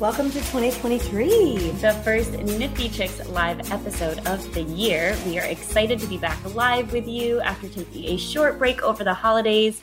Welcome 0.00 0.30
to 0.30 0.38
2023. 0.38 1.72
The 1.72 1.92
first 2.02 2.32
Nifty 2.32 2.88
Chicks 2.88 3.28
live 3.28 3.70
episode 3.70 4.26
of 4.26 4.54
the 4.54 4.62
year. 4.62 5.14
We 5.26 5.38
are 5.38 5.44
excited 5.44 5.98
to 5.98 6.06
be 6.06 6.16
back 6.16 6.42
live 6.54 6.90
with 6.90 7.06
you 7.06 7.38
after 7.42 7.68
taking 7.68 8.06
a 8.06 8.16
short 8.16 8.58
break 8.58 8.82
over 8.82 9.04
the 9.04 9.12
holidays. 9.12 9.82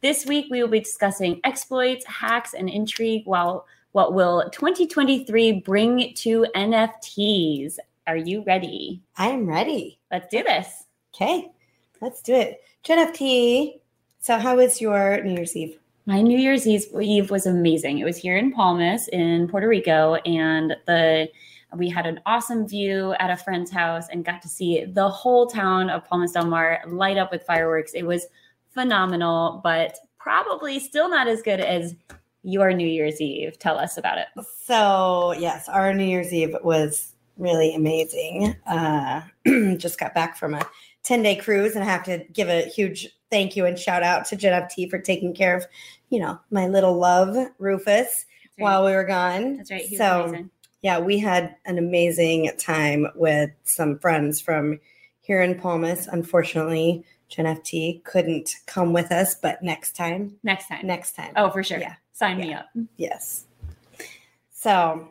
This 0.00 0.24
week, 0.24 0.46
we 0.50 0.62
will 0.62 0.70
be 0.70 0.80
discussing 0.80 1.42
exploits, 1.44 2.06
hacks, 2.06 2.54
and 2.54 2.70
intrigue 2.70 3.26
while 3.26 3.66
what 3.92 4.14
will 4.14 4.48
2023 4.52 5.60
bring 5.60 6.14
to 6.14 6.46
NFTs. 6.56 7.76
Are 8.06 8.16
you 8.16 8.44
ready? 8.46 9.02
I 9.18 9.26
am 9.26 9.46
ready. 9.46 9.98
Let's 10.10 10.28
do 10.28 10.42
this. 10.44 10.84
Okay, 11.14 11.50
let's 12.00 12.22
do 12.22 12.32
it. 12.32 12.62
JNFT. 12.86 13.80
So, 14.20 14.38
how 14.38 14.56
was 14.56 14.80
your 14.80 15.22
New 15.22 15.34
Year's 15.34 15.54
Eve? 15.54 15.78
My 16.08 16.22
New 16.22 16.38
Year's 16.38 16.66
Eve 16.66 17.30
was 17.30 17.44
amazing. 17.44 17.98
It 17.98 18.06
was 18.06 18.16
here 18.16 18.38
in 18.38 18.50
Palmas 18.50 19.08
in 19.08 19.46
Puerto 19.46 19.68
Rico, 19.68 20.14
and 20.14 20.74
the 20.86 21.28
we 21.76 21.90
had 21.90 22.06
an 22.06 22.18
awesome 22.24 22.66
view 22.66 23.12
at 23.18 23.28
a 23.28 23.36
friend's 23.36 23.70
house 23.70 24.06
and 24.10 24.24
got 24.24 24.40
to 24.40 24.48
see 24.48 24.86
the 24.86 25.06
whole 25.06 25.46
town 25.46 25.90
of 25.90 26.06
Palmas 26.06 26.32
del 26.32 26.46
Mar 26.46 26.80
light 26.86 27.18
up 27.18 27.30
with 27.30 27.42
fireworks. 27.42 27.92
It 27.92 28.04
was 28.04 28.24
phenomenal, 28.70 29.60
but 29.62 29.98
probably 30.18 30.80
still 30.80 31.10
not 31.10 31.28
as 31.28 31.42
good 31.42 31.60
as 31.60 31.94
your 32.42 32.72
New 32.72 32.88
Year's 32.88 33.20
Eve. 33.20 33.58
Tell 33.58 33.76
us 33.78 33.98
about 33.98 34.16
it. 34.16 34.28
So, 34.64 35.34
yes, 35.38 35.68
our 35.68 35.92
New 35.92 36.06
Year's 36.06 36.32
Eve 36.32 36.56
was 36.62 37.12
really 37.36 37.74
amazing. 37.74 38.56
Uh, 38.66 39.24
just 39.76 40.00
got 40.00 40.14
back 40.14 40.38
from 40.38 40.54
a 40.54 40.66
10 41.02 41.22
day 41.22 41.36
cruise 41.36 41.74
and 41.74 41.84
I 41.84 41.86
have 41.86 42.04
to 42.04 42.24
give 42.32 42.48
a 42.48 42.62
huge 42.62 43.08
thank 43.30 43.56
you 43.56 43.66
and 43.66 43.78
shout 43.78 44.02
out 44.02 44.24
to 44.26 44.36
JNFT 44.36 44.90
for 44.90 44.98
taking 44.98 45.34
care 45.34 45.56
of, 45.56 45.66
you 46.10 46.20
know, 46.20 46.40
my 46.50 46.66
little 46.68 46.98
love, 46.98 47.36
Rufus, 47.58 48.26
right. 48.58 48.64
while 48.64 48.84
we 48.84 48.92
were 48.92 49.04
gone. 49.04 49.56
That's 49.58 49.70
right. 49.70 49.86
so, 49.86 50.24
amazing. 50.24 50.50
yeah, 50.82 50.98
we 50.98 51.18
had 51.18 51.56
an 51.64 51.78
amazing 51.78 52.50
time 52.58 53.06
with 53.14 53.50
some 53.64 53.98
friends 53.98 54.40
from 54.40 54.80
here 55.20 55.42
in 55.42 55.58
Palmas. 55.58 56.06
Unfortunately, 56.06 57.04
JNFT 57.30 58.04
couldn't 58.04 58.54
come 58.66 58.92
with 58.92 59.12
us, 59.12 59.34
but 59.34 59.62
next 59.62 59.94
time. 59.94 60.36
Next 60.42 60.68
time. 60.68 60.86
Next 60.86 61.12
time. 61.12 61.32
Oh, 61.36 61.50
for 61.50 61.62
sure. 61.62 61.78
Yeah. 61.78 61.96
Sign 62.12 62.38
yeah. 62.38 62.44
me 62.44 62.54
up. 62.54 62.66
Yes. 62.96 63.44
So 64.52 65.08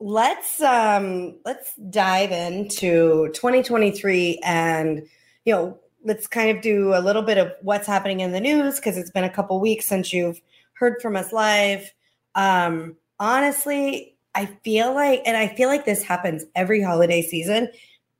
let's 0.00 0.60
um 0.62 1.36
let's 1.44 1.74
dive 1.76 2.32
into 2.32 3.30
2023 3.34 4.40
and 4.42 5.06
you 5.44 5.54
know 5.54 5.78
let's 6.04 6.26
kind 6.26 6.56
of 6.56 6.62
do 6.62 6.94
a 6.94 7.00
little 7.00 7.22
bit 7.22 7.38
of 7.38 7.52
what's 7.62 7.86
happening 7.86 8.20
in 8.20 8.32
the 8.32 8.40
news 8.40 8.76
because 8.76 8.96
it's 8.96 9.10
been 9.10 9.24
a 9.24 9.30
couple 9.30 9.60
weeks 9.60 9.86
since 9.86 10.12
you've 10.12 10.40
heard 10.74 11.00
from 11.00 11.16
us 11.16 11.32
live. 11.32 11.92
Um 12.34 12.96
honestly 13.20 14.16
i 14.34 14.46
feel 14.64 14.92
like 14.94 15.22
and 15.26 15.36
i 15.36 15.46
feel 15.46 15.68
like 15.68 15.84
this 15.84 16.02
happens 16.02 16.44
every 16.56 16.82
holiday 16.82 17.22
season 17.22 17.68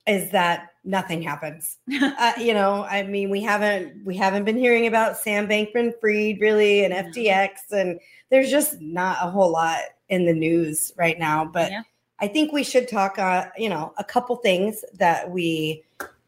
is 0.06 0.30
that 0.30 0.68
nothing 0.84 1.20
happens. 1.22 1.78
Uh, 2.00 2.32
you 2.38 2.52
know 2.52 2.84
i 2.90 3.02
mean 3.02 3.30
we 3.30 3.40
haven't 3.40 4.04
we 4.04 4.14
haven't 4.14 4.44
been 4.44 4.56
hearing 4.56 4.86
about 4.86 5.16
sam 5.16 5.48
bankman 5.48 5.92
fried 6.00 6.38
really 6.38 6.84
and 6.84 6.92
ftx 6.92 7.50
and 7.70 7.98
there's 8.30 8.50
just 8.50 8.78
not 8.80 9.16
a 9.22 9.30
whole 9.30 9.50
lot 9.50 9.78
in 10.10 10.26
the 10.26 10.34
news 10.34 10.92
right 10.98 11.18
now 11.18 11.44
but 11.44 11.70
yeah. 11.70 11.82
i 12.18 12.28
think 12.28 12.52
we 12.52 12.62
should 12.62 12.86
talk 12.88 13.18
uh, 13.18 13.46
you 13.56 13.70
know 13.70 13.92
a 13.96 14.04
couple 14.04 14.36
things 14.36 14.84
that 14.94 15.30
we 15.30 15.82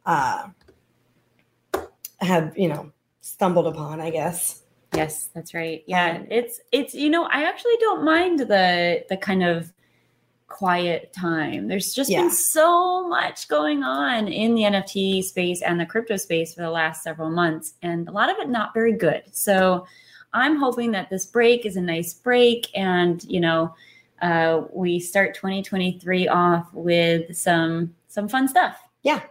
uh 0.07 0.45
have 2.23 2.57
you 2.57 2.69
know 2.69 2.91
stumbled 3.21 3.67
upon 3.67 4.01
i 4.01 4.11
guess. 4.11 4.61
Yes 4.95 5.31
that's 5.35 5.55
right. 5.55 5.83
Yeah 5.87 6.19
um, 6.19 6.27
it's 6.31 6.61
it's 6.71 6.95
you 6.95 7.09
know 7.09 7.25
i 7.25 7.45
actually 7.45 7.77
don't 7.81 8.05
mind 8.05 8.41
the 8.41 9.05
the 9.09 9.17
kind 9.17 9.43
of 9.43 9.73
quiet 10.49 11.15
time. 11.15 11.67
There's 11.67 11.95
just 11.95 12.11
yeah. 12.11 12.21
been 12.21 12.31
so 12.31 13.09
much 13.09 13.49
going 13.49 13.83
on 13.83 14.29
in 14.29 14.55
the 14.55 14.63
nft 14.63 15.25
space 15.25 15.63
and 15.63 15.81
the 15.81 15.87
crypto 15.87 16.17
space 16.17 16.55
for 16.55 16.61
the 16.61 16.71
last 16.71 17.03
several 17.03 17.31
months 17.31 17.75
and 17.81 18.07
a 18.07 18.13
lot 18.13 18.31
of 18.31 18.37
it 18.39 18.51
not 18.51 18.75
very 18.75 18.93
good. 18.93 19.23
So 19.33 19.87
i'm 20.35 20.57
hoping 20.57 20.93
that 20.93 21.11
this 21.11 21.27
break 21.27 21.65
is 21.67 21.77
a 21.77 21.81
nice 21.81 22.15
break 22.15 22.71
and 22.75 23.23
you 23.25 23.41
know 23.41 23.75
uh, 24.21 24.63
we 24.73 25.01
start 25.01 25.35
2023 25.35 26.29
off 26.29 26.73
with 26.73 27.37
some 27.37 27.95
some 28.09 28.29
fun 28.29 28.47
stuff. 28.47 28.77
Yeah 29.03 29.23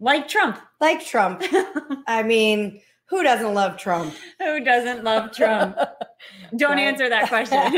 like 0.00 0.28
Trump. 0.28 0.58
Like 0.80 1.04
Trump. 1.04 1.42
I 2.06 2.22
mean, 2.22 2.80
who 3.06 3.22
doesn't 3.22 3.54
love 3.54 3.78
Trump? 3.78 4.14
Who 4.38 4.64
doesn't 4.64 5.04
love 5.04 5.32
Trump? 5.32 5.76
Don't 6.56 6.78
answer 6.78 7.08
that 7.08 7.28
question. 7.28 7.58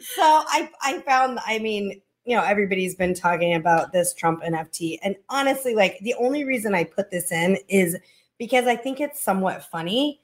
so 0.00 0.22
I 0.22 0.70
I 0.82 1.00
found 1.00 1.38
I 1.46 1.58
mean, 1.58 2.00
you 2.24 2.36
know, 2.36 2.42
everybody's 2.42 2.94
been 2.94 3.14
talking 3.14 3.54
about 3.54 3.92
this 3.92 4.12
Trump 4.12 4.42
NFT. 4.42 4.98
And 5.02 5.16
honestly, 5.28 5.74
like 5.74 5.98
the 6.02 6.14
only 6.14 6.44
reason 6.44 6.74
I 6.74 6.84
put 6.84 7.10
this 7.10 7.32
in 7.32 7.58
is 7.68 7.96
because 8.38 8.66
I 8.66 8.76
think 8.76 9.00
it's 9.00 9.20
somewhat 9.20 9.64
funny 9.64 10.20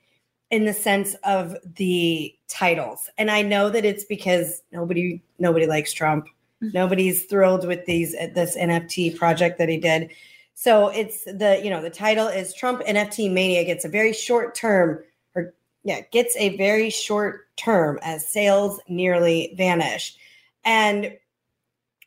in 0.50 0.64
the 0.64 0.72
sense 0.72 1.14
of 1.24 1.56
the 1.76 2.34
titles. 2.48 3.10
And 3.18 3.30
I 3.30 3.42
know 3.42 3.68
that 3.70 3.84
it's 3.84 4.04
because 4.04 4.62
nobody 4.72 5.22
nobody 5.38 5.66
likes 5.66 5.92
Trump. 5.92 6.28
Nobody's 6.60 7.26
thrilled 7.26 7.66
with 7.66 7.84
these 7.86 8.12
this 8.12 8.56
NFT 8.56 9.16
project 9.16 9.58
that 9.58 9.68
he 9.68 9.76
did. 9.76 10.10
So 10.54 10.88
it's 10.88 11.24
the 11.24 11.60
you 11.62 11.68
know 11.68 11.82
the 11.82 11.90
title 11.90 12.28
is 12.28 12.54
Trump 12.54 12.80
NFT 12.82 13.30
mania 13.30 13.64
gets 13.64 13.84
a 13.84 13.90
very 13.90 14.12
short 14.12 14.54
term 14.54 15.00
or 15.34 15.52
yeah 15.84 16.00
gets 16.12 16.34
a 16.36 16.56
very 16.56 16.88
short 16.88 17.54
term 17.56 17.98
as 18.02 18.26
sales 18.26 18.80
nearly 18.88 19.54
vanish. 19.56 20.16
And 20.64 21.16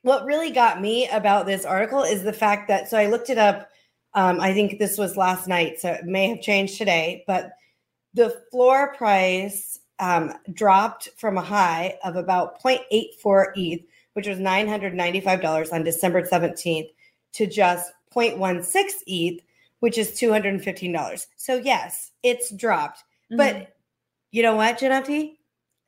what 0.01 0.25
really 0.25 0.49
got 0.49 0.81
me 0.81 1.07
about 1.09 1.45
this 1.45 1.65
article 1.65 2.03
is 2.03 2.23
the 2.23 2.33
fact 2.33 2.67
that 2.69 2.89
so 2.89 2.97
I 2.97 3.05
looked 3.05 3.29
it 3.29 3.37
up. 3.37 3.69
Um, 4.15 4.39
I 4.41 4.53
think 4.53 4.79
this 4.79 4.97
was 4.97 5.15
last 5.15 5.47
night, 5.47 5.79
so 5.79 5.91
it 5.91 6.05
may 6.05 6.27
have 6.29 6.41
changed 6.41 6.77
today, 6.79 7.23
but 7.27 7.51
the 8.15 8.35
floor 8.49 8.95
price 8.95 9.79
um, 9.99 10.33
dropped 10.53 11.09
from 11.17 11.37
a 11.37 11.43
high 11.43 11.99
of 12.03 12.15
about 12.15 12.61
0.84 12.63 13.51
ETH 13.55 13.81
which 14.19 14.27
was 14.27 14.37
$995 14.37 15.71
on 15.71 15.81
December 15.81 16.23
17th, 16.23 16.89
to 17.31 17.47
just 17.47 17.89
0.16 18.13 18.91
ETH, 19.07 19.41
which 19.79 19.97
is 19.97 20.09
$215. 20.11 21.27
So, 21.37 21.55
yes, 21.55 22.11
it's 22.21 22.51
dropped. 22.51 23.05
Mm-hmm. 23.31 23.37
But 23.37 23.75
you 24.31 24.43
know 24.43 24.57
what, 24.57 24.77
JNFT? 24.77 25.37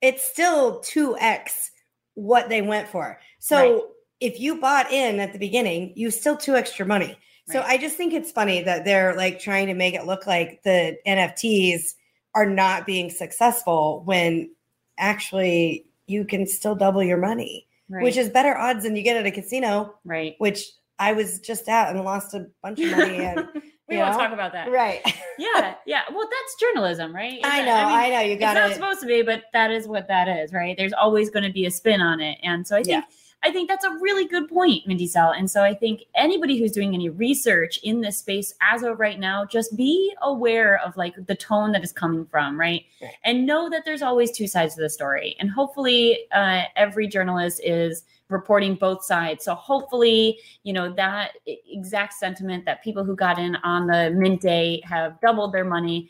It's 0.01 0.23
still 0.23 0.79
2x 0.79 1.71
what 2.13 2.47
they 2.47 2.61
went 2.61 2.87
for. 2.87 3.19
So, 3.39 3.57
right. 3.57 3.81
if 4.21 4.39
you 4.39 4.61
bought 4.61 4.89
in 4.93 5.19
at 5.19 5.33
the 5.33 5.39
beginning, 5.39 5.91
you 5.97 6.09
still 6.09 6.37
two 6.37 6.55
extra 6.55 6.85
money. 6.85 7.07
Right. 7.07 7.17
So, 7.51 7.63
I 7.63 7.77
just 7.77 7.97
think 7.97 8.13
it's 8.13 8.31
funny 8.31 8.61
that 8.63 8.85
they're 8.85 9.13
like 9.17 9.41
trying 9.41 9.67
to 9.67 9.73
make 9.73 9.93
it 9.93 10.05
look 10.05 10.25
like 10.25 10.63
the 10.63 10.97
NFTs 11.05 11.95
are 12.33 12.45
not 12.45 12.85
being 12.85 13.09
successful 13.09 14.03
when 14.05 14.51
actually 14.97 15.85
you 16.07 16.23
can 16.23 16.47
still 16.47 16.75
double 16.75 17.03
your 17.03 17.17
money 17.17 17.67
right. 17.91 18.03
which 18.03 18.17
is 18.17 18.29
better 18.29 18.57
odds 18.57 18.83
than 18.83 18.95
you 18.95 19.03
get 19.03 19.17
at 19.17 19.25
a 19.25 19.31
casino. 19.31 19.95
Right. 20.05 20.35
Which 20.37 20.71
I 20.97 21.13
was 21.13 21.39
just 21.39 21.67
at 21.67 21.95
and 21.95 22.03
lost 22.03 22.33
a 22.33 22.47
bunch 22.63 22.79
of 22.79 22.91
money. 22.91 23.19
And 23.91 23.97
we 23.97 23.97
won't 23.97 24.13
talk 24.13 24.31
about 24.31 24.53
that. 24.53 24.71
Right. 24.71 25.01
yeah. 25.37 25.75
Yeah. 25.85 26.03
Well, 26.13 26.29
that's 26.29 26.55
journalism, 26.61 27.13
right? 27.13 27.39
It's 27.39 27.45
I 27.45 27.65
know. 27.65 27.73
I, 27.73 27.85
mean, 27.85 27.93
I, 27.93 28.09
know. 28.09 28.19
You 28.21 28.37
got 28.37 28.55
it. 28.55 28.59
It's 28.61 28.79
not 28.79 28.85
supposed 28.85 29.01
to 29.01 29.07
be, 29.07 29.21
but 29.21 29.43
that 29.51 29.69
is 29.69 29.85
what 29.85 30.07
that 30.07 30.29
is, 30.29 30.53
right? 30.53 30.77
There's 30.77 30.93
always 30.93 31.29
going 31.29 31.43
to 31.43 31.51
be 31.51 31.65
a 31.65 31.71
spin 31.71 31.99
on 31.99 32.21
it, 32.21 32.37
and 32.41 32.65
so 32.65 32.77
I 32.77 32.83
think. 32.83 33.03
Yeah 33.03 33.17
I 33.43 33.51
think 33.51 33.69
that's 33.69 33.85
a 33.85 33.97
really 33.99 34.27
good 34.27 34.47
point, 34.47 34.85
Mindy 34.85 35.07
Cell. 35.07 35.31
And 35.31 35.49
so 35.49 35.63
I 35.63 35.73
think 35.73 36.03
anybody 36.15 36.59
who's 36.59 36.71
doing 36.71 36.93
any 36.93 37.09
research 37.09 37.79
in 37.83 38.01
this 38.01 38.17
space 38.17 38.53
as 38.61 38.83
of 38.83 38.99
right 38.99 39.19
now, 39.19 39.45
just 39.45 39.75
be 39.75 40.13
aware 40.21 40.79
of 40.85 40.95
like 40.95 41.15
the 41.25 41.35
tone 41.35 41.71
that 41.71 41.83
is 41.83 41.91
coming 41.91 42.25
from, 42.25 42.59
right? 42.59 42.85
right. 43.01 43.13
And 43.23 43.47
know 43.47 43.69
that 43.69 43.83
there's 43.83 44.03
always 44.03 44.31
two 44.31 44.47
sides 44.47 44.75
to 44.75 44.81
the 44.81 44.89
story. 44.89 45.35
And 45.39 45.49
hopefully 45.49 46.25
uh, 46.31 46.63
every 46.75 47.07
journalist 47.07 47.61
is 47.63 48.03
reporting 48.29 48.75
both 48.75 49.03
sides. 49.03 49.43
So 49.43 49.55
hopefully, 49.55 50.39
you 50.63 50.71
know, 50.71 50.93
that 50.93 51.31
exact 51.45 52.13
sentiment 52.13 52.65
that 52.65 52.83
people 52.83 53.03
who 53.03 53.15
got 53.15 53.39
in 53.39 53.55
on 53.57 53.87
the 53.87 54.11
mint 54.15 54.41
day 54.41 54.81
have 54.85 55.19
doubled 55.19 55.53
their 55.53 55.65
money 55.65 56.09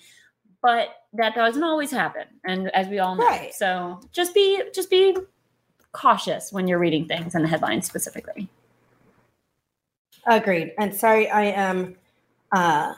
but 0.62 0.90
that 1.14 1.34
doesn't 1.34 1.64
always 1.64 1.92
happen 1.92 2.26
and 2.46 2.70
as 2.76 2.88
we 2.88 3.00
all 3.00 3.16
know 3.16 3.26
right. 3.26 3.54
so 3.54 4.00
just 4.12 4.34
be 4.34 4.62
just 4.74 4.90
be 4.90 5.16
cautious 5.92 6.52
when 6.52 6.68
you're 6.68 6.80
reading 6.80 7.08
things 7.08 7.36
in 7.36 7.42
the 7.42 7.48
headlines 7.48 7.86
specifically. 7.86 8.50
Agreed. 10.28 10.74
And 10.78 10.94
sorry, 10.96 11.30
I 11.30 11.44
am 11.46 11.96
uh, 12.52 12.94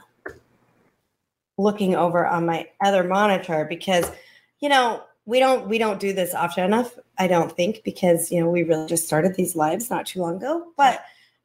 looking 1.57 1.95
over 1.95 2.25
on 2.25 2.45
my 2.45 2.67
other 2.83 3.03
monitor 3.03 3.65
because, 3.69 4.11
you 4.59 4.69
know, 4.69 5.03
we 5.25 5.39
don't 5.39 5.67
we 5.67 5.77
don't 5.77 5.99
do 5.99 6.13
this 6.13 6.33
often 6.35 6.65
enough. 6.65 6.97
I 7.17 7.27
don't 7.27 7.51
think 7.51 7.81
because 7.83 8.31
you 8.31 8.41
know 8.41 8.49
we 8.49 8.63
really 8.63 8.87
just 8.87 9.05
started 9.05 9.35
these 9.35 9.55
lives 9.55 9.89
not 9.89 10.05
too 10.05 10.19
long 10.19 10.37
ago. 10.37 10.67
But 10.75 11.03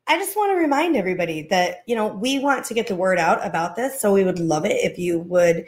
I 0.08 0.18
just 0.18 0.36
want 0.36 0.52
to 0.52 0.56
remind 0.56 0.96
everybody 0.96 1.42
that 1.50 1.84
you 1.86 1.94
know 1.94 2.08
we 2.08 2.40
want 2.40 2.64
to 2.66 2.74
get 2.74 2.88
the 2.88 2.96
word 2.96 3.18
out 3.18 3.46
about 3.46 3.76
this. 3.76 4.00
So 4.00 4.12
we 4.12 4.24
would 4.24 4.40
love 4.40 4.64
it 4.64 4.72
if 4.84 4.98
you 4.98 5.20
would, 5.20 5.64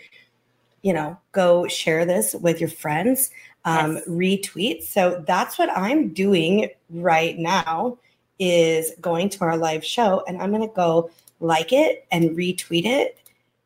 you 0.82 0.92
know, 0.92 1.16
go 1.32 1.66
share 1.68 2.04
this 2.04 2.34
with 2.34 2.60
your 2.60 2.70
friends. 2.70 3.30
um, 3.66 3.96
Yes. 3.96 4.04
retweets. 4.08 4.82
So 4.84 5.22
that's 5.26 5.58
what 5.58 5.68
I'm 5.76 6.14
doing 6.14 6.70
right 6.88 7.36
now 7.38 7.98
is 8.38 8.92
going 9.02 9.28
to 9.28 9.44
our 9.44 9.58
live 9.58 9.84
show 9.84 10.24
and 10.26 10.40
I'm 10.40 10.50
going 10.50 10.66
to 10.66 10.74
go 10.74 11.10
like 11.40 11.70
it 11.70 12.06
and 12.10 12.30
retweet 12.30 12.86
it 12.86 13.18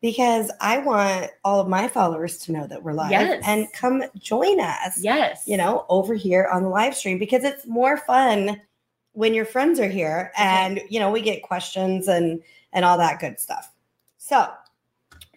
because 0.02 0.50
I 0.60 0.78
want 0.78 1.30
all 1.44 1.60
of 1.60 1.68
my 1.68 1.86
followers 1.86 2.38
to 2.38 2.52
know 2.52 2.66
that 2.66 2.82
we're 2.82 2.92
live 2.92 3.12
Yes. 3.12 3.42
and 3.46 3.72
come 3.72 4.02
join 4.18 4.58
us. 4.58 5.00
Yes. 5.00 5.44
You 5.46 5.56
know, 5.56 5.86
over 5.88 6.14
here 6.14 6.48
on 6.52 6.64
the 6.64 6.68
live 6.70 6.96
stream 6.96 7.18
because 7.20 7.44
it's 7.44 7.64
more 7.68 7.96
fun 7.98 8.60
when 9.12 9.32
your 9.32 9.44
friends 9.44 9.78
are 9.78 9.86
here 9.88 10.32
and 10.36 10.80
you 10.90 10.98
know 10.98 11.12
we 11.12 11.20
get 11.20 11.44
questions 11.44 12.08
and 12.08 12.42
and 12.72 12.84
all 12.84 12.98
that 12.98 13.20
good 13.20 13.38
stuff. 13.38 13.70
So, 14.18 14.50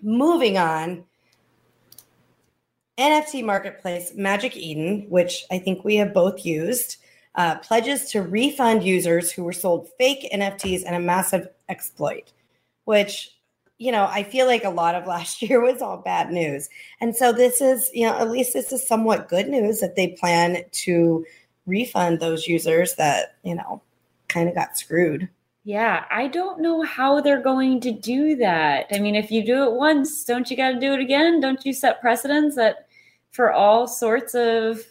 moving 0.02 0.58
on 0.58 1.04
NFT 2.98 3.44
marketplace 3.46 4.14
Magic 4.16 4.58
Eden, 4.58 5.06
which 5.10 5.46
I 5.52 5.60
think 5.60 5.84
we 5.84 5.96
have 5.98 6.14
both 6.14 6.46
used, 6.46 6.98
uh, 7.36 7.60
pledges 7.60 8.10
to 8.12 8.22
refund 8.22 8.84
users 8.84 9.32
who 9.32 9.44
were 9.44 9.54
sold 9.54 9.90
fake 9.98 10.28
NFTs 10.34 10.84
and 10.86 10.96
a 10.96 11.00
massive 11.00 11.48
exploit, 11.70 12.34
which 12.86 13.36
you 13.78 13.92
know 13.92 14.08
I 14.08 14.24
feel 14.24 14.48
like 14.48 14.64
a 14.64 14.70
lot 14.70 14.96
of 14.96 15.06
last 15.08 15.42
year 15.42 15.62
was 15.62 15.82
all 15.82 15.98
bad 15.98 16.32
news, 16.32 16.70
and 17.00 17.16
so 17.16 17.32
this 17.32 17.62
is 17.62 17.92
you 17.94 18.08
know 18.08 18.18
at 18.18 18.32
least 18.32 18.54
this 18.54 18.72
is 18.72 18.88
somewhat 18.88 19.30
good 19.30 19.48
news 19.48 19.80
that 19.80 19.96
they 19.96 20.10
plan 20.20 20.64
to 20.72 21.26
refund 21.68 22.20
those 22.20 22.48
users 22.48 22.96
that 22.96 23.36
you 23.44 23.54
know 23.54 23.82
kind 24.28 24.50
of 24.50 24.56
got 24.56 24.78
screwed. 24.78 25.30
Yeah, 25.64 26.06
I 26.10 26.28
don't 26.28 26.62
know 26.62 26.82
how 26.84 27.20
they're 27.20 27.42
going 27.42 27.82
to 27.82 27.92
do 27.92 28.38
that. 28.38 28.88
I 28.92 29.00
mean, 29.00 29.16
if 29.16 29.30
you 29.30 29.46
do 29.46 29.66
it 29.66 29.74
once, 29.74 30.24
don't 30.24 30.50
you 30.50 30.56
got 30.56 30.72
to 30.72 30.80
do 30.80 30.94
it 30.94 31.02
again? 31.02 31.42
Don't 31.42 31.66
you 31.66 31.74
set 31.74 32.00
precedents 32.00 32.56
that 32.56 32.87
for 33.32 33.52
all 33.52 33.88
sorts 33.88 34.34
of 34.36 34.82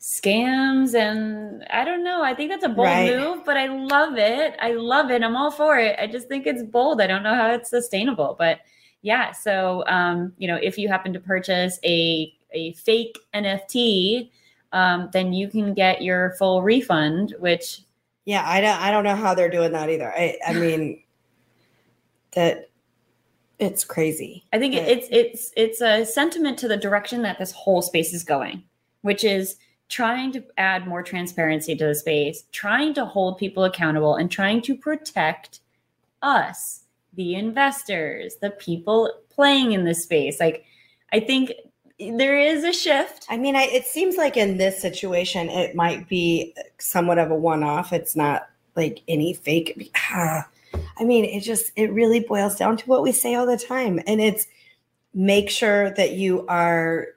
scams 0.00 0.94
and 0.94 1.64
I 1.70 1.84
don't 1.84 2.04
know. 2.04 2.22
I 2.22 2.34
think 2.34 2.50
that's 2.50 2.64
a 2.64 2.68
bold 2.68 2.86
Right. 2.86 3.16
move, 3.16 3.44
but 3.44 3.56
I 3.56 3.66
love 3.66 4.16
it. 4.18 4.54
I 4.60 4.72
love 4.72 5.10
it. 5.10 5.22
I'm 5.22 5.34
all 5.36 5.50
for 5.50 5.78
it. 5.78 5.98
I 5.98 6.06
just 6.06 6.28
think 6.28 6.46
it's 6.46 6.62
bold. 6.62 7.00
I 7.00 7.06
don't 7.06 7.22
know 7.22 7.34
how 7.34 7.50
it's 7.50 7.70
sustainable, 7.70 8.36
but 8.38 8.60
yeah. 9.02 9.32
So, 9.32 9.84
um, 9.86 10.32
you 10.38 10.48
know, 10.48 10.56
if 10.56 10.78
you 10.78 10.88
happen 10.88 11.12
to 11.12 11.20
purchase 11.20 11.78
a 11.84 12.32
a 12.52 12.72
fake 12.74 13.18
NFT, 13.34 14.30
um, 14.72 15.08
then 15.12 15.32
you 15.32 15.48
can 15.48 15.74
get 15.74 16.02
your 16.02 16.34
full 16.38 16.62
refund, 16.62 17.34
which 17.40 17.80
Yeah, 18.24 18.44
I 18.48 18.60
don't 18.60 18.80
I 18.80 18.90
don't 18.90 19.04
know 19.04 19.16
how 19.16 19.34
they're 19.34 19.50
doing 19.50 19.72
that 19.72 19.90
either. 19.90 20.12
I 20.12 20.38
I 20.46 20.52
mean 20.52 21.02
that 22.32 22.70
it's 23.58 23.84
crazy. 23.84 24.44
I 24.52 24.58
think 24.58 24.74
Right. 24.74 24.88
it's 24.88 25.08
it's 25.10 25.52
it's 25.56 25.80
a 25.80 26.04
sentiment 26.04 26.58
to 26.58 26.68
the 26.68 26.76
direction 26.76 27.22
that 27.22 27.38
this 27.38 27.52
whole 27.52 27.82
space 27.82 28.12
is 28.12 28.22
going, 28.24 28.62
which 29.02 29.24
is 29.24 29.56
trying 29.88 30.32
to 30.32 30.42
add 30.58 30.86
more 30.86 31.02
transparency 31.02 31.74
to 31.76 31.86
the 31.86 31.94
space, 31.94 32.44
trying 32.52 32.92
to 32.94 33.04
hold 33.04 33.38
people 33.38 33.64
accountable, 33.64 34.16
and 34.16 34.30
trying 34.30 34.60
to 34.62 34.76
protect 34.76 35.60
us, 36.22 36.82
the 37.14 37.34
investors, 37.36 38.36
the 38.40 38.50
people 38.50 39.12
playing 39.30 39.72
in 39.72 39.84
this 39.84 40.02
space. 40.02 40.40
Like, 40.40 40.64
I 41.12 41.20
think 41.20 41.52
there 41.98 42.38
is 42.38 42.64
a 42.64 42.72
shift. 42.72 43.26
I 43.30 43.36
mean, 43.36 43.54
I, 43.54 43.62
it 43.62 43.86
seems 43.86 44.16
like 44.16 44.36
in 44.36 44.58
this 44.58 44.82
situation, 44.82 45.48
it 45.48 45.74
might 45.76 46.08
be 46.08 46.52
somewhat 46.78 47.18
of 47.18 47.30
a 47.30 47.34
one-off. 47.34 47.92
It's 47.92 48.16
not 48.16 48.48
like 48.74 49.02
any 49.08 49.34
fake. 49.34 49.90
Ah, 50.10 50.46
I 50.98 51.04
mean, 51.04 51.24
it 51.24 51.40
just 51.40 51.72
it 51.76 51.92
really 51.92 52.20
boils 52.20 52.56
down 52.56 52.76
to 52.78 52.86
what 52.86 53.02
we 53.02 53.12
say 53.12 53.34
all 53.34 53.46
the 53.46 53.58
time, 53.58 54.00
and 54.06 54.20
it's 54.20 54.46
make 55.14 55.50
sure 55.50 55.90
that 55.94 56.12
you 56.12 56.46
are 56.46 57.08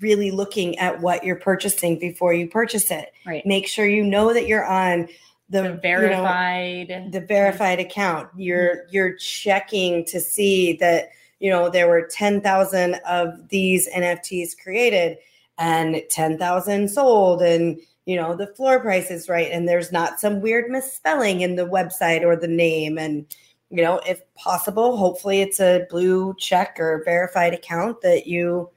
really 0.00 0.30
looking 0.30 0.78
at 0.78 1.00
what 1.00 1.24
you're 1.24 1.36
purchasing 1.36 1.98
before 1.98 2.32
you 2.32 2.48
purchase 2.48 2.90
it. 2.90 3.12
Right. 3.26 3.44
Make 3.44 3.66
sure 3.66 3.86
you 3.86 4.04
know 4.04 4.32
that 4.32 4.46
you're 4.46 4.64
on 4.64 5.08
the, 5.48 5.62
The 5.62 5.68
you 5.68 5.74
know, 5.74 5.80
verified. 5.82 7.08
the 7.12 7.20
verified 7.20 7.80
account. 7.80 8.28
You're 8.36 8.76
mm-hmm. 8.76 8.88
you're 8.92 9.16
checking 9.16 10.04
to 10.06 10.20
see 10.20 10.74
that 10.74 11.10
you 11.40 11.50
know 11.50 11.68
there 11.68 11.88
were 11.88 12.06
10,000 12.06 12.94
of 13.08 13.48
these 13.48 13.88
NFTs 13.90 14.56
created 14.62 15.18
and 15.58 16.02
10,000 16.08 16.88
sold 16.88 17.42
and 17.42 17.78
you 18.10 18.16
know 18.16 18.34
the 18.34 18.48
floor 18.48 18.80
price 18.80 19.08
is 19.08 19.28
right 19.28 19.52
and 19.52 19.68
there's 19.68 19.92
not 19.92 20.18
some 20.18 20.40
weird 20.40 20.68
misspelling 20.68 21.42
in 21.42 21.54
the 21.54 21.66
website 21.66 22.22
or 22.22 22.34
the 22.34 22.48
name. 22.48 22.98
And 22.98 23.24
you 23.70 23.82
know 23.82 24.00
if 24.04 24.20
possible 24.34 24.96
hopefully 24.96 25.42
it's 25.42 25.60
a 25.60 25.86
blue 25.88 26.34
check 26.36 26.76
or 26.80 27.04
verified 27.04 27.54
account 27.54 28.00
that 28.00 28.26
you 28.26 28.68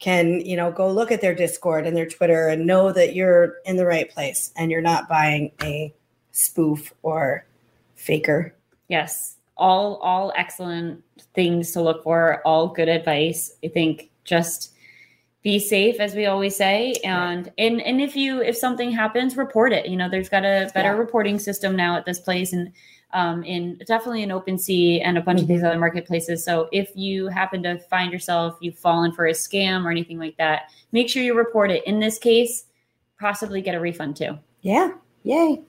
can 0.00 0.40
you 0.40 0.56
know 0.56 0.72
go 0.72 0.90
look 0.90 1.12
at 1.12 1.20
their 1.20 1.34
discord 1.34 1.86
and 1.86 1.96
their 1.96 2.08
twitter 2.08 2.48
and 2.48 2.66
know 2.66 2.90
that 2.90 3.14
you're 3.14 3.58
in 3.64 3.76
the 3.76 3.86
right 3.86 4.10
place 4.10 4.52
and 4.56 4.72
you're 4.72 4.80
not 4.80 5.08
buying 5.08 5.52
a 5.62 5.94
spoof 6.32 6.92
or 7.02 7.46
faker. 7.94 8.52
Yes, 8.88 9.36
all 9.56 9.96
all 9.98 10.32
excellent 10.34 11.04
things 11.34 11.70
to 11.72 11.80
look 11.80 12.02
for, 12.02 12.42
all 12.44 12.66
good 12.66 12.88
advice. 12.88 13.52
I 13.64 13.68
think 13.68 14.10
just 14.24 14.71
be 15.42 15.58
safe 15.58 15.98
as 15.98 16.14
we 16.14 16.26
always 16.26 16.54
say 16.56 16.92
and 17.04 17.50
and 17.58 17.80
and 17.82 18.00
if 18.00 18.14
you 18.14 18.40
if 18.42 18.56
something 18.56 18.92
happens 18.92 19.36
report 19.36 19.72
it. 19.72 19.86
You 19.86 19.96
know 19.96 20.08
there's 20.08 20.28
got 20.28 20.44
a 20.44 20.70
better 20.72 20.90
Yeah. 20.90 20.96
reporting 20.98 21.38
system 21.38 21.74
now 21.74 21.96
at 21.96 22.04
this 22.04 22.20
place 22.20 22.52
and 22.52 22.72
um 23.12 23.42
in 23.42 23.76
definitely 23.86 24.22
in 24.22 24.28
OpenSea 24.30 25.00
and 25.04 25.18
a 25.18 25.20
bunch 25.20 25.40
of 25.40 25.48
these 25.48 25.64
other 25.64 25.78
marketplaces. 25.78 26.44
So 26.44 26.68
if 26.70 26.90
you 26.94 27.26
happen 27.26 27.62
to 27.64 27.78
find 27.90 28.12
yourself 28.12 28.56
you've 28.60 28.78
fallen 28.78 29.12
for 29.12 29.26
a 29.26 29.32
scam 29.32 29.84
or 29.84 29.90
anything 29.90 30.18
like 30.18 30.36
that 30.36 30.70
make 30.92 31.08
sure 31.08 31.22
you 31.22 31.34
report 31.36 31.70
it. 31.72 31.84
In 31.86 31.98
this 31.98 32.18
case 32.18 32.66
possibly 33.18 33.62
get 33.62 33.74
a 33.74 33.80
refund 33.80 34.16
too. 34.16 34.38
Yeah. 34.60 34.92
Yay. 35.24 35.60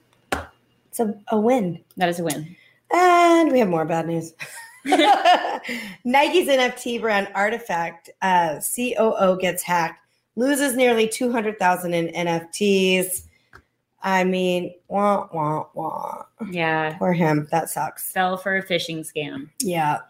It's 0.88 1.00
a, 1.00 1.14
a 1.28 1.38
win. 1.38 1.80
That 1.96 2.08
is 2.08 2.20
a 2.20 2.24
win. 2.24 2.54
And 2.92 3.50
we 3.50 3.58
have 3.58 3.68
more 3.68 3.84
bad 3.84 4.06
news. 4.06 4.32
Nike's 6.04 6.48
NFT 6.48 7.00
brand 7.00 7.28
Artifact 7.34 8.10
uh, 8.22 8.60
COO 8.60 9.38
gets 9.40 9.62
hacked, 9.62 10.00
loses 10.36 10.76
nearly 10.76 11.08
200,000 11.08 11.94
in 11.94 12.08
NFTs. 12.08 13.22
I 14.02 14.24
mean, 14.24 14.74
wah, 14.88 15.28
wah, 15.32 15.66
wah. 15.72 16.24
yeah 16.50 16.96
Poor 16.98 17.14
him. 17.14 17.48
That 17.50 17.70
sucks. 17.70 18.12
fell 18.12 18.36
for 18.36 18.56
a 18.56 18.62
phishing 18.62 19.00
scam 19.00 19.48
Yeah. 19.60 20.00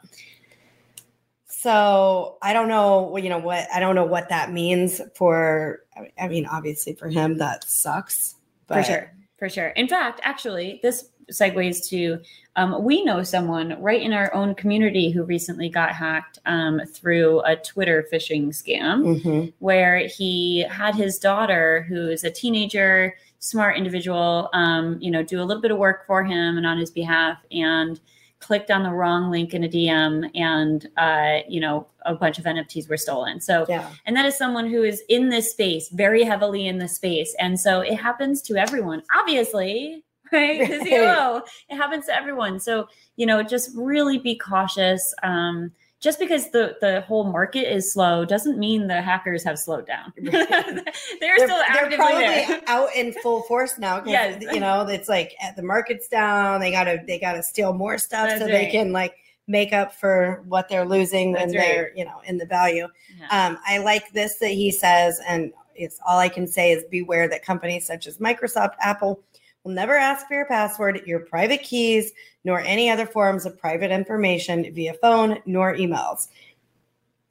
So 1.46 2.36
I 2.42 2.52
don't 2.52 2.68
know, 2.68 3.16
you 3.16 3.28
know 3.28 3.38
what, 3.38 3.68
I 3.72 3.78
don't 3.78 3.94
know 3.94 4.04
what 4.04 4.28
that 4.28 4.52
means 4.52 5.00
for, 5.14 5.80
I 6.18 6.26
mean, 6.28 6.46
obviously 6.46 6.94
for 6.94 7.08
him, 7.08 7.38
that 7.38 7.64
sucks. 7.64 8.34
for 8.66 8.82
sure 8.82 9.14
for 9.38 9.48
sure 9.48 9.68
in 9.68 9.88
fact 9.88 10.20
actually 10.22 10.80
this 10.82 11.10
segues 11.32 11.88
to 11.88 12.18
um, 12.56 12.84
we 12.84 13.04
know 13.04 13.22
someone 13.22 13.80
right 13.82 14.02
in 14.02 14.12
our 14.12 14.32
own 14.34 14.54
community 14.54 15.10
who 15.10 15.24
recently 15.24 15.68
got 15.68 15.90
hacked 15.92 16.38
um, 16.46 16.80
through 16.92 17.40
a 17.44 17.56
twitter 17.56 18.06
phishing 18.12 18.48
scam 18.48 19.20
hmm 19.22 19.46
where 19.58 20.06
he 20.06 20.64
had 20.70 20.94
his 20.94 21.18
daughter 21.18 21.84
who's 21.88 22.24
a 22.24 22.30
teenager 22.30 23.14
smart 23.38 23.76
individual 23.76 24.48
um, 24.52 24.96
you 25.00 25.10
know 25.10 25.22
do 25.22 25.40
a 25.40 25.44
little 25.44 25.60
bit 25.62 25.70
of 25.70 25.78
work 25.78 26.06
for 26.06 26.22
him 26.24 26.56
and 26.56 26.66
on 26.66 26.78
his 26.78 26.90
behalf 26.90 27.38
and 27.50 28.00
clicked 28.40 28.70
on 28.70 28.82
the 28.82 28.90
wrong 28.90 29.30
link 29.30 29.54
in 29.54 29.64
a 29.64 29.68
dm 29.68 30.30
and 30.34 30.88
uh, 30.98 31.38
you 31.48 31.60
know 31.60 31.86
a 32.04 32.14
bunch 32.14 32.38
of 32.38 32.44
nfts 32.44 32.88
were 32.90 32.96
stolen 32.98 33.40
so 33.40 33.64
Yeah. 33.68 33.88
and 34.04 34.14
that 34.16 34.26
is 34.26 34.36
someone 34.36 34.68
who 34.68 34.82
is 34.82 35.02
in 35.08 35.30
this 35.30 35.50
space, 35.50 35.88
very 35.88 36.22
heavily 36.24 36.66
in 36.66 36.76
this 36.78 36.96
space. 36.96 37.34
And 37.40 37.58
so 37.58 37.80
it 37.80 37.94
happens 37.98 38.42
to 38.42 38.56
everyone, 38.56 39.02
obviously, 39.18 40.04
right? 40.34 40.60
Because 40.60 40.84
you 40.84 40.98
Right. 40.98 41.06
know, 41.06 41.42
it 41.70 41.76
happens 41.76 42.06
to 42.06 42.14
everyone. 42.14 42.60
So, 42.60 42.88
you 43.16 43.26
know, 43.26 43.42
just 43.42 43.70
really 43.74 44.18
be 44.18 44.36
cautious. 44.36 45.14
Um, 45.22 45.72
just 46.00 46.18
because 46.18 46.50
the 46.50 46.76
the 46.82 47.00
whole 47.02 47.24
market 47.24 47.72
is 47.72 47.90
slow 47.90 48.26
doesn't 48.26 48.58
mean 48.58 48.88
the 48.88 49.00
hackers 49.00 49.42
have 49.42 49.58
slowed 49.58 49.86
down. 49.86 50.12
they're, 50.18 50.32
They're, 50.32 51.36
still 51.38 51.48
they're 51.48 51.64
actively 51.66 51.96
probably 51.96 52.24
there. 52.24 52.60
out 52.66 52.94
in 52.94 53.14
full 53.22 53.42
force 53.44 53.78
now. 53.78 54.02
Yes. 54.04 54.42
you 54.52 54.60
know 54.60 54.86
it's 54.86 55.08
like 55.08 55.34
eh, 55.40 55.52
the 55.56 55.62
market's 55.62 56.06
down. 56.08 56.60
They 56.60 56.70
gotta 56.70 57.02
they 57.06 57.18
gotta 57.18 57.42
steal 57.42 57.72
more 57.72 57.96
stuff 57.96 58.28
That's 58.28 58.40
so 58.42 58.46
they 58.46 58.70
can 58.70 58.92
like 58.92 59.14
make 59.46 59.72
up 59.72 59.94
for 59.94 60.42
what 60.46 60.68
they're 60.68 60.86
losing 60.86 61.32
when 61.32 61.44
right. 61.44 61.52
they're 61.52 61.92
you 61.96 62.04
know 62.04 62.20
in 62.26 62.36
the 62.36 62.46
value. 62.46 62.86
Yeah. 63.18 63.46
Um, 63.46 63.58
I 63.66 63.78
like 63.78 64.12
this 64.12 64.36
that 64.40 64.50
he 64.50 64.70
says, 64.70 65.20
and 65.26 65.52
it's 65.74 65.98
all 66.06 66.18
I 66.18 66.28
can 66.28 66.46
say 66.46 66.72
is 66.72 66.84
beware 66.90 67.28
that 67.28 67.42
companies 67.42 67.86
such 67.86 68.06
as 68.06 68.18
Microsoft, 68.18 68.74
Apple 68.80 69.22
will 69.64 69.72
never 69.72 69.96
ask 69.96 70.28
for 70.28 70.34
your 70.34 70.46
password, 70.46 71.02
your 71.06 71.20
private 71.20 71.62
keys, 71.62 72.12
nor 72.44 72.60
any 72.60 72.90
other 72.90 73.06
forms 73.06 73.46
of 73.46 73.58
private 73.58 73.90
information 73.90 74.72
via 74.74 74.94
phone 74.94 75.38
nor 75.46 75.74
emails. 75.74 76.28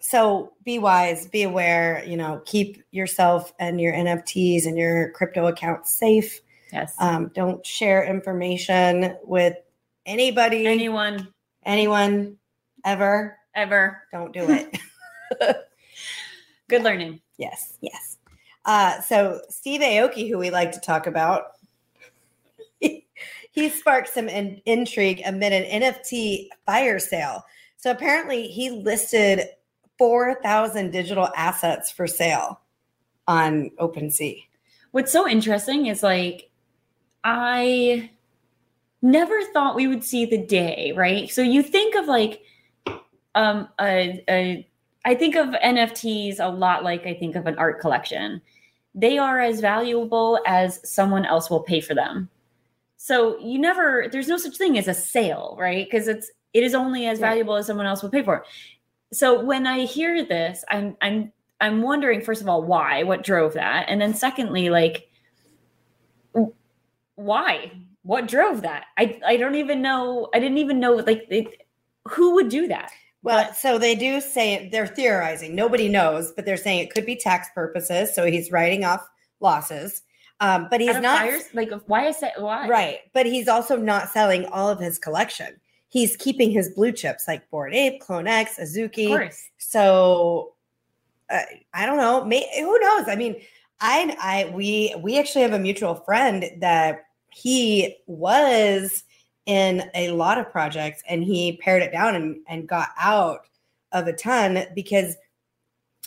So 0.01 0.51
be 0.65 0.79
wise, 0.79 1.27
be 1.27 1.43
aware, 1.43 2.03
you 2.05 2.17
know, 2.17 2.41
keep 2.45 2.83
yourself 2.91 3.53
and 3.59 3.79
your 3.79 3.93
NFTs 3.93 4.65
and 4.65 4.77
your 4.77 5.11
crypto 5.11 5.45
accounts 5.47 5.93
safe. 5.93 6.41
yes. 6.73 6.93
Um, 6.99 7.31
don't 7.33 7.65
share 7.65 8.03
information 8.03 9.15
with 9.23 9.55
anybody, 10.05 10.65
Anyone 10.67 11.27
anyone 11.65 12.35
ever. 12.83 13.37
ever. 13.55 14.01
Don't 14.11 14.33
do 14.33 14.45
it. 14.49 14.77
Good 16.69 16.83
learning. 16.83 17.21
Yes, 17.37 17.77
yes. 17.81 18.17
Uh, 18.65 18.99
so 19.01 19.41
Steve 19.49 19.81
Aoki, 19.81 20.29
who 20.29 20.37
we 20.37 20.49
like 20.49 20.71
to 20.73 20.79
talk 20.79 21.07
about, 21.07 21.52
he 23.53 23.69
sparked 23.69 24.09
some 24.09 24.27
in- 24.27 24.61
intrigue 24.65 25.21
amid 25.25 25.53
an 25.53 25.81
NFT 25.81 26.47
fire 26.65 26.97
sale. 26.97 27.45
So 27.77 27.91
apparently, 27.91 28.47
he 28.47 28.71
listed 28.71 29.47
4,000 29.99 30.91
digital 30.91 31.29
assets 31.35 31.91
for 31.91 32.07
sale 32.07 32.59
on 33.27 33.69
OpenSea. 33.79 34.43
What's 34.91 35.11
so 35.11 35.27
interesting 35.27 35.85
is 35.85 36.01
like, 36.01 36.49
I 37.23 38.09
never 39.03 39.39
thought 39.53 39.75
we 39.75 39.87
would 39.87 40.03
see 40.03 40.25
the 40.25 40.43
day, 40.43 40.91
right? 40.95 41.29
So 41.29 41.43
you 41.43 41.61
think 41.61 41.95
of 41.95 42.07
like, 42.07 42.41
um, 43.35 43.69
a, 43.79 44.23
a 44.27 44.67
I 45.05 45.13
think 45.13 45.35
of 45.35 45.49
NFTs 45.49 46.39
a 46.39 46.47
lot 46.47 46.83
like 46.83 47.05
I 47.05 47.13
think 47.13 47.35
of 47.35 47.45
an 47.45 47.57
art 47.57 47.79
collection. 47.79 48.41
They 48.95 49.19
are 49.19 49.39
as 49.39 49.59
valuable 49.59 50.39
as 50.47 50.79
someone 50.89 51.25
else 51.25 51.49
will 51.49 51.63
pay 51.63 51.81
for 51.81 51.93
them. 51.93 52.29
So 53.03 53.37
you 53.37 53.59
never 53.59 54.07
there's 54.09 54.29
no 54.29 54.37
such 54.37 54.55
thing 54.55 54.77
as 54.77 54.87
a 54.87 54.93
sale, 54.93 55.57
right? 55.59 55.85
Because 55.85 56.07
it's 56.07 56.31
it 56.53 56.63
is 56.63 56.73
only 56.73 57.05
as 57.05 57.19
valuable 57.19 57.57
as 57.57 57.67
someone 57.67 57.85
else 57.85 58.01
will 58.01 58.09
pay 58.09 58.23
for 58.23 58.37
it. 58.37 58.43
So 59.11 59.43
when 59.43 59.67
I 59.67 59.81
hear 59.81 60.23
this, 60.23 60.63
I'm 60.69 60.95
I'm 61.01 61.33
I'm 61.59 61.81
wondering 61.81 62.21
first 62.21 62.41
of 62.41 62.47
all 62.47 62.63
why, 62.63 63.03
what 63.03 63.21
drove 63.21 63.55
that? 63.55 63.87
And 63.89 63.99
then 63.99 64.13
secondly 64.13 64.69
like 64.69 65.09
why? 67.15 67.73
What 68.03 68.29
drove 68.29 68.61
that? 68.61 68.85
I 68.97 69.19
I 69.27 69.35
don't 69.35 69.55
even 69.55 69.81
know. 69.81 70.29
I 70.33 70.39
didn't 70.39 70.59
even 70.59 70.79
know 70.79 70.93
like 70.93 71.27
it, 71.29 71.67
who 72.07 72.35
would 72.35 72.47
do 72.47 72.69
that. 72.69 72.89
Well, 73.21 73.47
but, 73.47 73.57
so 73.57 73.77
they 73.77 73.95
do 73.95 74.21
say 74.21 74.69
they're 74.71 74.87
theorizing. 74.87 75.55
Nobody 75.55 75.89
knows, 75.89 76.31
but 76.31 76.45
they're 76.45 76.55
saying 76.55 76.79
it 76.79 76.93
could 76.93 77.05
be 77.05 77.17
tax 77.17 77.49
purposes. 77.53 78.15
So 78.15 78.25
he's 78.25 78.49
writing 78.49 78.85
off 78.85 79.05
losses. 79.41 80.03
Um, 80.43 80.67
but 80.69 80.81
he's 80.81 80.99
not 80.99 81.27
like 81.53 81.71
why 81.87 82.07
is 82.07 82.21
it 82.21 82.33
why 82.37 82.67
right 82.67 82.99
but 83.13 83.25
he's 83.25 83.47
also 83.47 83.77
not 83.77 84.09
selling 84.09 84.45
all 84.47 84.69
of 84.69 84.79
his 84.79 84.99
collection 84.99 85.59
he's 85.93 86.17
keeping 86.17 86.49
his 86.49 86.69
blue 86.69 86.91
chips 86.91 87.27
like 87.27 87.47
Bored 87.51 87.75
Ape, 87.75 88.01
Clone 88.01 88.25
X, 88.25 88.57
Azuki. 88.59 89.09
So 89.59 90.53
uh, 91.29 91.43
I 91.71 91.85
don't 91.85 91.97
know. 91.97 92.25
May, 92.25 92.49
who 92.59 92.79
knows? 92.79 93.07
I 93.07 93.15
mean, 93.15 93.35
I 93.79 94.15
I 94.19 94.51
we 94.55 94.95
we 94.99 95.19
actually 95.19 95.43
have 95.43 95.53
a 95.53 95.59
mutual 95.59 95.93
friend 95.93 96.45
that 96.59 97.05
he 97.31 97.95
was 98.07 99.03
in 99.45 99.89
a 99.93 100.09
lot 100.11 100.39
of 100.39 100.51
projects 100.51 101.03
and 101.07 101.23
he 101.23 101.57
pared 101.57 101.83
it 101.83 101.91
down 101.91 102.15
and, 102.15 102.37
and 102.47 102.67
got 102.67 102.89
out 102.97 103.41
of 103.91 104.07
a 104.07 104.13
ton 104.13 104.65
because 104.73 105.15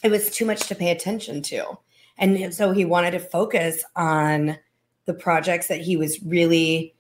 it 0.03 0.11
was 0.11 0.31
too 0.31 0.45
much 0.45 0.67
to 0.67 0.75
pay 0.75 0.91
attention 0.91 1.43
to. 1.43 1.79
And 2.19 2.55
so 2.55 2.73
he 2.73 2.85
wanted 2.85 3.13
to 3.13 3.21
focus 3.21 3.85
on 3.95 4.59
the 5.05 5.15
projects 5.15 5.69
that 5.69 5.81
he 5.81 5.97
was 5.97 6.23
really 6.23 6.95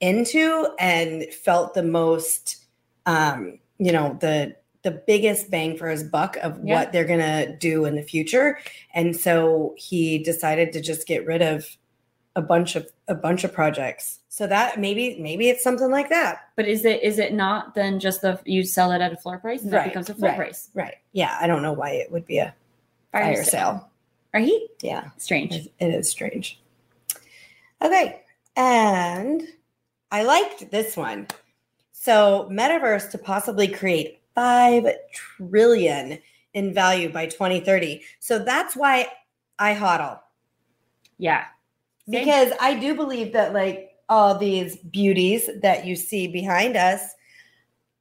into 0.00 0.68
and 0.78 1.24
felt 1.32 1.74
the 1.74 1.82
most 1.82 2.60
um, 3.06 3.58
you 3.78 3.92
know, 3.92 4.16
the 4.20 4.54
the 4.82 4.90
biggest 4.90 5.50
bang 5.50 5.76
for 5.76 5.88
his 5.88 6.02
buck 6.02 6.36
of 6.38 6.58
yeah. 6.64 6.74
what 6.74 6.92
they're 6.92 7.04
going 7.04 7.20
to 7.20 7.54
do 7.58 7.84
in 7.84 7.96
the 7.96 8.02
future. 8.02 8.58
And 8.94 9.14
so 9.14 9.74
he 9.76 10.18
decided 10.18 10.72
to 10.72 10.80
just 10.80 11.06
get 11.06 11.26
rid 11.26 11.42
of 11.42 11.66
a 12.34 12.40
bunch 12.40 12.76
of 12.76 12.88
a 13.08 13.14
bunch 13.14 13.44
of 13.44 13.52
projects. 13.52 14.20
So 14.28 14.46
that 14.46 14.78
maybe 14.78 15.18
maybe 15.20 15.48
it's 15.48 15.62
something 15.62 15.90
like 15.90 16.08
that. 16.10 16.48
But 16.56 16.68
is 16.68 16.84
it 16.84 17.02
is 17.02 17.18
it 17.18 17.34
not 17.34 17.74
then 17.74 17.98
just 18.00 18.22
the 18.22 18.38
you 18.44 18.64
sell 18.64 18.92
it 18.92 19.00
at 19.00 19.12
a 19.12 19.16
floor 19.16 19.38
price 19.38 19.62
and 19.62 19.72
right. 19.72 19.88
becomes 19.88 20.08
a 20.08 20.14
full 20.14 20.28
right. 20.28 20.36
price? 20.36 20.70
Right. 20.72 20.96
Yeah. 21.12 21.36
I 21.40 21.46
don't 21.46 21.62
know 21.62 21.72
why 21.72 21.90
it 21.90 22.10
would 22.12 22.26
be 22.26 22.38
a 22.38 22.54
fire, 23.12 23.24
fire 23.24 23.44
sale. 23.44 23.50
sale. 23.50 23.89
Right? 24.32 24.60
Yeah. 24.82 25.10
Strange. 25.16 25.68
It 25.78 25.86
is 25.86 26.08
strange. 26.08 26.60
Okay. 27.82 28.22
And 28.56 29.42
I 30.10 30.22
liked 30.22 30.70
this 30.70 30.96
one. 30.96 31.26
So 31.92 32.48
metaverse 32.50 33.10
to 33.10 33.18
possibly 33.18 33.68
create 33.68 34.20
five 34.34 34.86
trillion 35.12 36.18
in 36.54 36.72
value 36.74 37.12
by 37.12 37.26
2030. 37.26 38.02
So 38.18 38.38
that's 38.38 38.76
why 38.76 39.06
I 39.58 39.74
hodl. 39.74 40.20
Yeah 41.18 41.44
because 42.10 42.52
I 42.60 42.74
do 42.74 42.94
believe 42.94 43.32
that 43.32 43.54
like 43.54 43.92
all 44.08 44.36
these 44.36 44.76
beauties 44.76 45.48
that 45.62 45.86
you 45.86 45.94
see 45.94 46.26
behind 46.26 46.76
us 46.76 47.14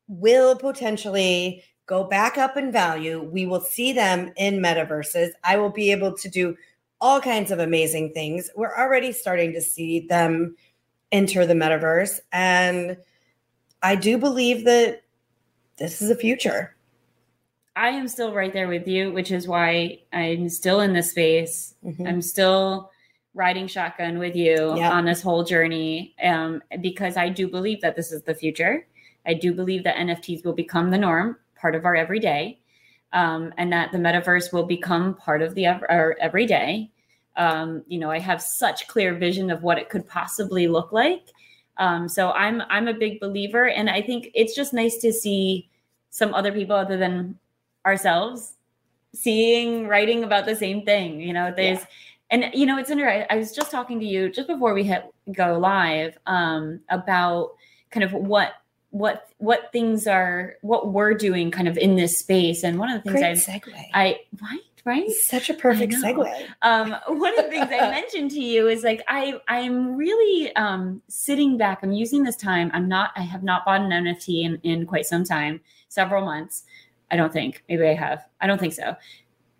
will 0.07 0.55
potentially 0.55 1.63
go 1.89 2.03
back 2.03 2.37
up 2.37 2.55
in 2.55 2.71
value. 2.71 3.19
We 3.19 3.47
will 3.47 3.61
see 3.61 3.91
them 3.93 4.31
in 4.37 4.59
metaverses. 4.59 5.31
I 5.43 5.57
will 5.57 5.71
be 5.71 5.91
able 5.91 6.15
to 6.17 6.29
do 6.29 6.55
all 7.01 7.19
kinds 7.19 7.49
of 7.49 7.57
amazing 7.57 8.13
things. 8.13 8.51
We're 8.55 8.77
already 8.77 9.11
starting 9.11 9.53
to 9.53 9.61
see 9.61 10.01
them 10.01 10.55
enter 11.11 11.47
the 11.47 11.55
metaverse. 11.55 12.19
And 12.31 12.95
I 13.81 13.95
do 13.95 14.19
believe 14.19 14.65
that 14.65 15.01
this 15.77 15.99
is 15.99 16.11
a 16.11 16.15
future. 16.15 16.75
I 17.75 17.89
am 17.89 18.07
still 18.07 18.35
right 18.35 18.53
there 18.53 18.67
with 18.67 18.87
you, 18.87 19.11
which 19.11 19.31
is 19.31 19.47
why 19.47 19.99
I'm 20.13 20.47
still 20.49 20.81
in 20.81 20.93
this 20.93 21.09
space. 21.09 21.73
Mm-hmm. 21.83 22.05
I'm 22.05 22.21
still 22.21 22.91
riding 23.33 23.65
shotgun 23.65 24.19
with 24.19 24.35
you 24.35 24.75
yep. 24.75 24.93
on 24.93 25.05
this 25.05 25.23
whole 25.23 25.43
journey 25.43 26.13
um, 26.21 26.61
because 26.81 27.17
I 27.17 27.29
do 27.29 27.47
believe 27.47 27.81
that 27.81 27.95
this 27.95 28.11
is 28.11 28.21
the 28.23 28.35
future. 28.35 28.85
I 29.25 29.33
do 29.33 29.53
believe 29.53 29.83
that 29.85 29.95
NFTs 29.95 30.45
will 30.45 30.53
become 30.53 30.91
the 30.91 30.97
norm, 30.97 31.37
part 31.59 31.75
of 31.75 31.85
our 31.85 31.95
everyday, 31.95 32.59
um, 33.13 33.53
and 33.57 33.71
that 33.71 33.91
the 33.91 33.97
metaverse 33.97 34.53
will 34.53 34.65
become 34.65 35.15
part 35.15 35.41
of 35.41 35.55
the 35.55 35.67
our 35.67 36.15
everyday. 36.19 36.89
Um, 37.37 37.83
you 37.87 37.99
know, 37.99 38.11
I 38.11 38.19
have 38.19 38.41
such 38.41 38.87
clear 38.87 39.13
vision 39.13 39.49
of 39.49 39.63
what 39.63 39.77
it 39.77 39.89
could 39.89 40.07
possibly 40.07 40.67
look 40.67 40.91
like. 40.91 41.27
Um, 41.77 42.09
so 42.09 42.31
I'm 42.31 42.61
I'm 42.69 42.87
a 42.87 42.93
big 42.93 43.19
believer, 43.19 43.69
and 43.69 43.89
I 43.89 44.01
think 44.01 44.29
it's 44.33 44.55
just 44.55 44.73
nice 44.73 44.97
to 44.97 45.13
see 45.13 45.69
some 46.09 46.33
other 46.33 46.51
people 46.51 46.75
other 46.75 46.97
than 46.97 47.37
ourselves 47.85 48.53
seeing 49.13 49.87
writing 49.87 50.23
about 50.23 50.45
the 50.45 50.55
same 50.55 50.83
thing. 50.85 51.21
You 51.21 51.33
know, 51.33 51.53
there's 51.55 51.79
yeah 51.79 51.85
and 52.31 52.45
you 52.53 52.65
know 52.65 52.77
it's 52.77 52.89
interesting 52.89 53.25
i 53.29 53.37
was 53.37 53.51
just 53.51 53.71
talking 53.71 53.99
to 53.99 54.05
you 54.05 54.29
just 54.29 54.47
before 54.47 54.73
we 54.73 54.83
hit 54.83 55.03
go 55.33 55.57
live 55.57 56.17
um, 56.25 56.79
about 56.89 57.51
kind 57.91 58.03
of 58.03 58.13
what 58.13 58.53
what 58.91 59.29
what 59.37 59.71
things 59.71 60.07
are 60.07 60.55
what 60.61 60.91
we're 60.91 61.13
doing 61.13 61.51
kind 61.51 61.67
of 61.67 61.77
in 61.77 61.95
this 61.95 62.19
space. 62.19 62.63
And 62.63 62.79
one 62.79 62.89
of 62.91 63.03
the 63.03 63.11
things 63.11 63.47
I 63.47 63.51
segue. 63.51 63.85
I 63.93 64.19
right? 64.41 64.59
Right? 64.85 65.11
Such 65.11 65.49
a 65.49 65.53
perfect 65.53 65.93
segue. 65.93 66.47
Um 66.61 66.95
one 67.07 67.37
of 67.37 67.45
the 67.45 67.49
things 67.51 67.67
I 67.71 67.89
mentioned 67.91 68.31
to 68.31 68.39
you 68.39 68.67
is 68.67 68.83
like 68.83 69.03
I 69.07 69.39
I'm 69.47 69.95
really 69.95 70.55
um 70.55 71.01
sitting 71.07 71.57
back. 71.57 71.79
I'm 71.83 71.91
using 71.91 72.23
this 72.23 72.35
time. 72.35 72.71
I'm 72.73 72.87
not 72.87 73.11
I 73.15 73.21
have 73.21 73.43
not 73.43 73.65
bought 73.65 73.81
an 73.81 73.89
NFT 73.89 74.43
in 74.43 74.59
in 74.63 74.85
quite 74.85 75.05
some 75.05 75.23
time 75.23 75.61
several 75.89 76.25
months 76.25 76.63
I 77.11 77.15
don't 77.15 77.33
think. 77.33 77.63
Maybe 77.67 77.87
I 77.87 77.95
have. 77.95 78.25
I 78.39 78.47
don't 78.47 78.59
think 78.59 78.73
so. 78.73 78.95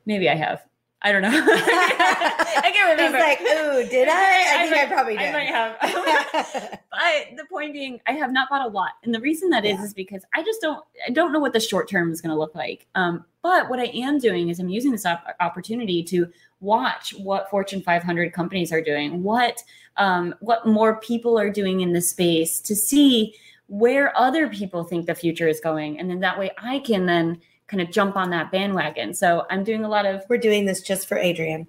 Maybe 0.06 0.30
I 0.30 0.36
have 0.36 0.64
I 1.02 1.14
don't 1.14 1.22
know. 1.22 1.30
I 1.32 2.72
can't 2.74 2.90
remember. 2.92 3.18
He's 3.18 3.26
like, 3.26 3.42
"Ooh, 3.42 3.90
did 3.90 4.10
I? 4.12 4.12
I, 4.12 4.56
I 4.56 4.70
think 4.70 4.72
might, 4.72 4.84
I 4.84 4.88
probably 4.88 5.18
did." 5.18 5.30
I 5.30 5.32
might 5.32 5.48
have. 5.48 6.80
but 6.92 7.38
the 7.38 7.46
point 7.50 7.72
being, 7.74 8.02
I 8.06 8.14
have 8.14 8.34
not 8.34 8.50
bought 8.50 8.66
a 8.66 8.70
lot, 8.70 8.92
and 9.04 9.16
the 9.16 9.22
reason 9.22 9.50
that 9.52 9.64
yeah. 9.64 9.76
is 9.76 9.80
is 9.80 9.94
because 9.94 10.24
I 10.36 10.44
just 10.44 10.60
don't. 10.62 10.84
I 11.08 11.12
don't 11.12 11.32
know 11.32 11.40
what 11.40 11.54
the 11.54 11.60
short 11.60 11.90
term 11.90 12.12
is 12.12 12.20
going 12.20 12.32
to 12.32 12.38
look 12.38 12.54
like. 12.54 12.88
Um, 12.96 13.24
but 13.42 13.70
what 13.70 13.80
I 13.80 13.86
am 13.86 14.20
doing 14.20 14.50
is 14.50 14.60
I'm 14.60 14.68
using 14.68 14.92
this 14.92 15.06
op- 15.06 15.36
opportunity 15.40 16.04
to 16.04 16.28
watch 16.60 17.12
what 17.18 17.50
Fortune 17.50 17.82
500 17.82 18.34
companies 18.34 18.74
are 18.74 18.82
doing, 18.82 19.24
what 19.24 19.64
um, 19.96 20.36
what 20.42 20.68
more 20.68 21.00
people 21.00 21.40
are 21.40 21.50
doing 21.50 21.80
in 21.80 21.94
the 21.94 22.02
space, 22.02 22.60
to 22.62 22.76
see 22.76 23.36
where 23.68 24.18
other 24.18 24.50
people 24.50 24.84
think 24.84 25.06
the 25.06 25.16
future 25.16 25.48
is 25.48 25.62
going, 25.62 25.98
and 25.98 26.10
then 26.10 26.20
that 26.20 26.38
way 26.38 26.52
I 26.62 26.80
can 26.80 27.06
then 27.06 27.40
kind 27.70 27.82
of 27.82 27.92
jump 27.92 28.18
on 28.18 28.30
that 28.32 28.52
bandwagon. 28.52 29.14
So 29.14 29.46
I'm 29.50 29.64
doing 29.64 29.84
a 29.84 29.90
lot 29.90 30.06
of. 30.06 30.24
We're 30.28 30.38
doing 30.38 30.66
this 30.66 30.82
just 30.82 31.08
for 31.08 31.18
Adrian. 31.18 31.68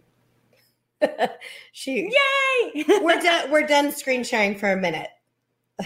she 1.73 2.11
yay! 2.11 2.85
we're 3.01 3.21
done. 3.21 3.51
We're 3.51 3.67
done 3.67 3.93
screen 3.93 4.25
sharing 4.25 4.57
for 4.57 4.73
a 4.73 4.77
minute. 4.77 5.09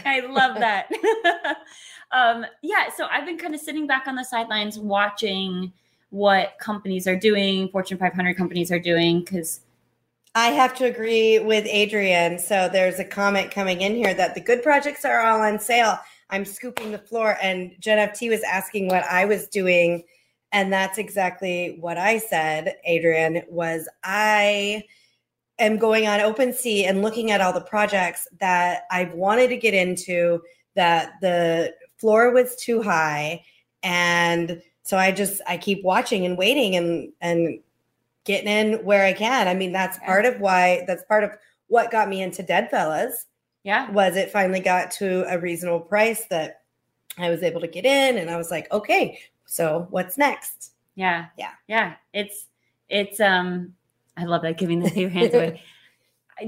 I 0.05 0.21
love 0.21 0.55
that. 0.59 0.91
um, 2.13 2.47
yeah, 2.63 2.89
so 2.97 3.07
I've 3.11 3.27
been 3.27 3.39
kind 3.39 3.55
of 3.55 3.61
sitting 3.61 3.87
back 3.87 4.07
on 4.07 4.15
the 4.15 4.25
sidelines 4.25 4.79
watching 4.79 5.73
what 6.11 6.55
companies 6.61 7.09
are 7.09 7.17
doing, 7.17 7.69
Fortune 7.71 7.99
500 7.99 8.37
companies 8.37 8.71
are 8.71 8.79
doing, 8.79 9.21
because 9.21 9.61
I 10.37 10.49
have 10.49 10.75
to 10.77 10.85
agree 10.85 11.41
with 11.41 11.65
Adrian. 11.67 12.39
So 12.39 12.69
there's 12.73 12.99
a 12.99 13.05
comment 13.05 13.51
coming 13.51 13.81
in 13.81 13.95
here 13.95 14.15
that 14.15 14.35
the 14.35 14.41
good 14.41 14.63
projects 14.63 15.05
are 15.05 15.21
all 15.21 15.41
on 15.41 15.59
sale. 15.59 15.99
I'm 16.35 16.45
scooping 16.45 16.91
the 16.91 16.99
floor. 16.99 17.39
And 17.41 17.77
Jen 17.79 18.09
FT 18.09 18.29
was 18.29 18.43
asking 18.43 18.89
what 18.89 19.05
I 19.05 19.25
was 19.25 19.47
doing. 19.47 20.03
And 20.51 20.73
that's 20.73 20.99
exactly 20.99 21.77
what 21.81 21.97
I 21.97 22.19
said, 22.19 22.77
Adrian, 22.85 23.43
was 23.49 23.89
I 24.03 24.83
am 25.61 25.79
going 25.79 26.09
on 26.09 26.19
OpenSea 26.19 26.89
and 26.89 27.03
looking 27.03 27.31
at 27.31 27.41
all 27.41 27.53
the 27.53 27.61
projects 27.61 28.27
that 28.41 28.83
I've 28.91 29.13
wanted 29.13 29.49
to 29.49 29.57
get 29.57 29.75
into 29.75 30.43
that 30.75 31.13
the 31.21 31.73
floor 31.99 32.33
was 32.33 32.57
too 32.57 32.83
high. 32.83 33.45
And 33.85 34.61
so 34.83 34.97
I 34.97 35.13
just 35.13 35.41
I 35.47 35.57
keep 35.57 35.85
watching 35.85 36.27
and 36.27 36.37
waiting 36.37 36.75
and 36.75 37.13
and 37.21 37.61
getting 38.25 38.49
in 38.49 38.85
where 38.85 39.05
I 39.05 39.13
can. 39.13 39.47
I 39.47 39.55
mean, 39.55 39.71
that's 39.71 39.99
part 40.01 40.25
of 40.25 40.41
why 40.41 40.83
that's 40.89 41.05
part 41.05 41.23
of 41.23 41.31
what 41.69 41.93
got 41.93 42.09
me 42.09 42.23
into 42.23 42.43
Dead 42.43 42.71
Fellas 42.71 43.27
Yeah. 43.65 43.91
was 43.91 44.15
it 44.17 44.31
finally 44.31 44.61
got 44.61 44.91
to 44.93 45.25
a 45.33 45.39
reasonable 45.39 45.81
price 45.81 46.25
that 46.31 46.61
I 47.19 47.31
was 47.31 47.43
able 47.43 47.61
to 47.63 47.67
get 47.69 47.85
in 47.85 48.19
and 48.19 48.31
I 48.31 48.37
was 48.37 48.51
like, 48.51 48.71
okay, 48.73 49.19
so 49.47 49.87
what's 49.91 50.17
next? 50.19 50.73
Yeah. 50.95 51.27
Yeah. 51.39 51.51
Yeah. 51.67 51.95
It's 52.13 52.47
it's 52.89 53.19
um 53.21 53.75
I 54.17 54.25
love 54.25 54.43
that 54.43 54.59
giving 54.59 54.81
the 54.81 54.91
your 55.01 55.11
hands 55.11 55.35
away. 55.35 55.61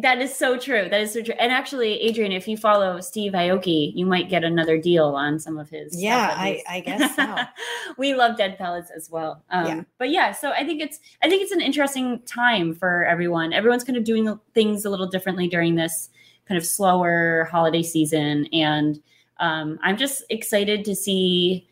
That 0.02 0.20
is 0.20 0.34
so 0.34 0.58
true. 0.58 0.88
That 0.90 1.00
is 1.00 1.12
so 1.12 1.22
true. 1.22 1.34
And 1.38 1.52
actually, 1.52 2.00
Adrian, 2.00 2.32
if 2.32 2.48
you 2.48 2.56
follow 2.56 3.00
Steve 3.00 3.34
Aoki 3.34 3.92
you 3.94 4.04
might 4.04 4.28
get 4.28 4.42
another 4.42 4.78
deal 4.78 5.14
on 5.14 5.38
some 5.38 5.58
of 5.58 5.70
his. 5.70 6.02
Yeah, 6.02 6.34
I- 6.36 6.60
I 6.68 6.80
guess 6.80 7.14
so. 7.14 7.36
we 7.96 8.12
love 8.12 8.36
Dead 8.36 8.58
Fellas 8.58 8.90
as 8.90 9.08
well. 9.10 9.44
Um, 9.50 9.66
Yeah. 9.66 9.82
But 9.98 10.10
yeah, 10.10 10.32
so 10.32 10.50
I 10.50 10.64
think 10.64 10.82
it's 10.82 10.98
I 11.22 11.28
think 11.28 11.40
it's 11.42 11.52
an 11.52 11.60
interesting 11.60 12.18
time 12.26 12.74
for 12.74 13.04
everyone. 13.04 13.52
Everyone's 13.52 13.84
kind 13.84 13.96
of 13.96 14.02
doing 14.02 14.36
things 14.54 14.84
a 14.86 14.90
little 14.90 15.06
differently 15.06 15.46
during 15.46 15.76
this 15.76 16.10
kind 16.48 16.58
of 16.58 16.66
slower 16.66 17.48
holiday 17.50 17.82
season, 17.82 18.46
and 18.52 19.00
um, 19.38 19.78
I'm 19.82 19.96
just 19.96 20.24
excited 20.30 20.84
to 20.84 20.94
see, 20.94 21.68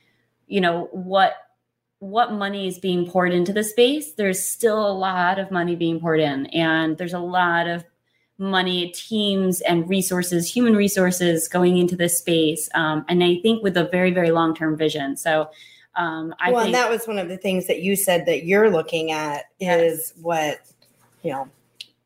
you 0.46 0.60
know, 0.60 0.88
what 0.92 1.34
what 2.00 2.32
money 2.32 2.68
is 2.68 2.78
being 2.78 3.08
poured 3.08 3.32
into 3.32 3.52
the 3.52 3.64
space. 3.64 4.12
There's 4.12 4.44
still 4.44 4.86
a 4.86 4.92
lot 4.92 5.38
of 5.38 5.50
money 5.50 5.74
being 5.74 6.00
poured 6.00 6.20
in, 6.20 6.46
and 6.46 6.98
there's 6.98 7.14
a 7.14 7.18
lot 7.18 7.66
of 7.66 7.84
money, 8.36 8.90
teams, 8.90 9.60
and 9.60 9.88
resources, 9.88 10.52
human 10.52 10.74
resources 10.74 11.48
going 11.48 11.78
into 11.78 11.96
this 11.96 12.18
space. 12.18 12.68
Um, 12.74 13.04
and 13.08 13.22
I 13.22 13.38
think 13.42 13.62
with 13.62 13.76
a 13.76 13.84
very, 13.84 14.10
very 14.10 14.32
long 14.32 14.54
term 14.54 14.76
vision. 14.76 15.16
So 15.16 15.50
um, 15.96 16.34
I 16.40 16.50
well, 16.50 16.64
think 16.64 16.74
and 16.74 16.74
that 16.74 16.90
was 16.90 17.06
one 17.06 17.18
of 17.18 17.28
the 17.28 17.36
things 17.36 17.66
that 17.68 17.80
you 17.82 17.96
said 17.96 18.26
that 18.26 18.44
you're 18.44 18.70
looking 18.70 19.12
at 19.12 19.44
Yes. 19.60 19.80
is 19.80 20.14
what 20.20 20.60
you 21.22 21.30
know 21.30 21.48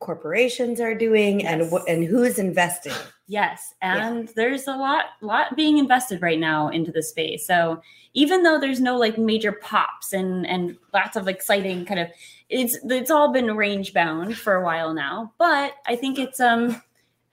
corporations 0.00 0.80
are 0.80 0.94
doing 0.94 1.44
and 1.46 1.60
Yes. 1.62 1.72
what 1.72 1.88
and 1.88 2.04
who's 2.04 2.38
investing. 2.38 2.92
Yes, 3.26 3.74
Yeah. 3.82 4.08
and 4.08 4.28
there's 4.36 4.66
a 4.66 4.76
lot 4.76 5.06
lot 5.20 5.56
being 5.56 5.78
invested 5.78 6.22
right 6.22 6.38
now 6.38 6.68
into 6.68 6.90
the 6.92 7.02
space. 7.02 7.46
So 7.46 7.82
even 8.14 8.42
though 8.42 8.58
there's 8.58 8.80
no 8.80 8.96
like 8.96 9.18
major 9.18 9.52
pops 9.52 10.12
and 10.12 10.46
and 10.46 10.76
lots 10.94 11.16
of 11.16 11.28
exciting 11.28 11.84
kind 11.84 12.00
of 12.00 12.08
it's 12.48 12.78
it's 12.84 13.10
all 13.10 13.32
been 13.32 13.54
range 13.56 13.92
bound 13.92 14.36
for 14.38 14.54
a 14.54 14.64
while 14.64 14.94
now, 14.94 15.32
but 15.38 15.74
I 15.86 15.96
think 15.96 16.18
it's 16.18 16.40
um 16.40 16.80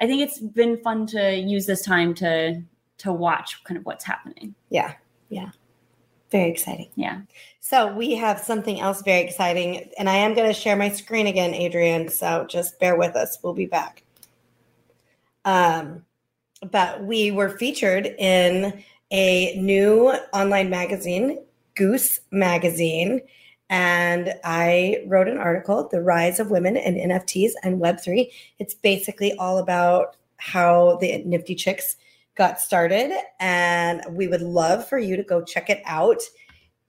I 0.02 0.08
think 0.08 0.22
it's 0.22 0.40
been 0.40 0.78
fun 0.78 1.06
to 1.08 1.36
use 1.38 1.66
this 1.66 1.84
time 1.84 2.14
to 2.16 2.62
to 2.98 3.14
watch 3.14 3.64
kind 3.64 3.78
of 3.78 3.86
what's 3.86 4.04
happening. 4.04 4.56
Yeah, 4.70 4.94
yeah, 5.30 5.52
very 6.32 6.50
exciting. 6.50 6.90
Yeah. 6.96 7.22
So 7.60 7.94
we 7.94 8.16
have 8.16 8.40
something 8.40 8.80
else 8.80 9.02
very 9.02 9.22
exciting, 9.22 9.90
and 9.98 10.10
I 10.10 10.16
am 10.16 10.34
going 10.34 10.48
to 10.48 10.54
share 10.54 10.76
my 10.76 10.90
screen 10.90 11.28
again, 11.28 11.54
Adrian. 11.54 12.10
So 12.10 12.46
just 12.50 12.80
bear 12.80 12.98
with 12.98 13.16
us. 13.16 13.38
We'll 13.42 13.54
be 13.54 13.66
back. 13.66 14.04
Um, 15.46 16.04
but 16.72 17.04
we 17.04 17.32
were 17.32 17.50
featured 17.50 18.08
in 18.18 18.84
a 19.12 19.56
new 19.58 20.10
online 20.34 20.70
magazine, 20.70 21.40
Goose 21.76 22.20
Magazine, 22.32 23.22
and 23.70 24.34
I 24.44 25.04
wrote 25.08 25.28
an 25.28 25.38
article, 25.38 25.88
"The 25.88 26.02
Rise 26.02 26.40
of 26.40 26.52
Women 26.52 26.78
in 26.78 26.96
NFTs 26.96 27.52
and 27.64 27.80
Web 27.80 28.00
3 28.00 28.32
It's 28.60 28.74
basically 28.74 29.34
all 29.34 29.58
about 29.58 30.16
how 30.38 30.98
the 30.98 31.24
Nifty 31.26 31.56
Chicks 31.56 31.98
got 32.36 32.60
started, 32.60 33.12
and 33.40 34.02
we 34.10 34.28
would 34.28 34.42
love 34.42 34.88
for 34.88 34.98
you 34.98 35.16
to 35.16 35.24
go 35.24 35.44
check 35.44 35.70
it 35.70 35.82
out. 35.86 36.22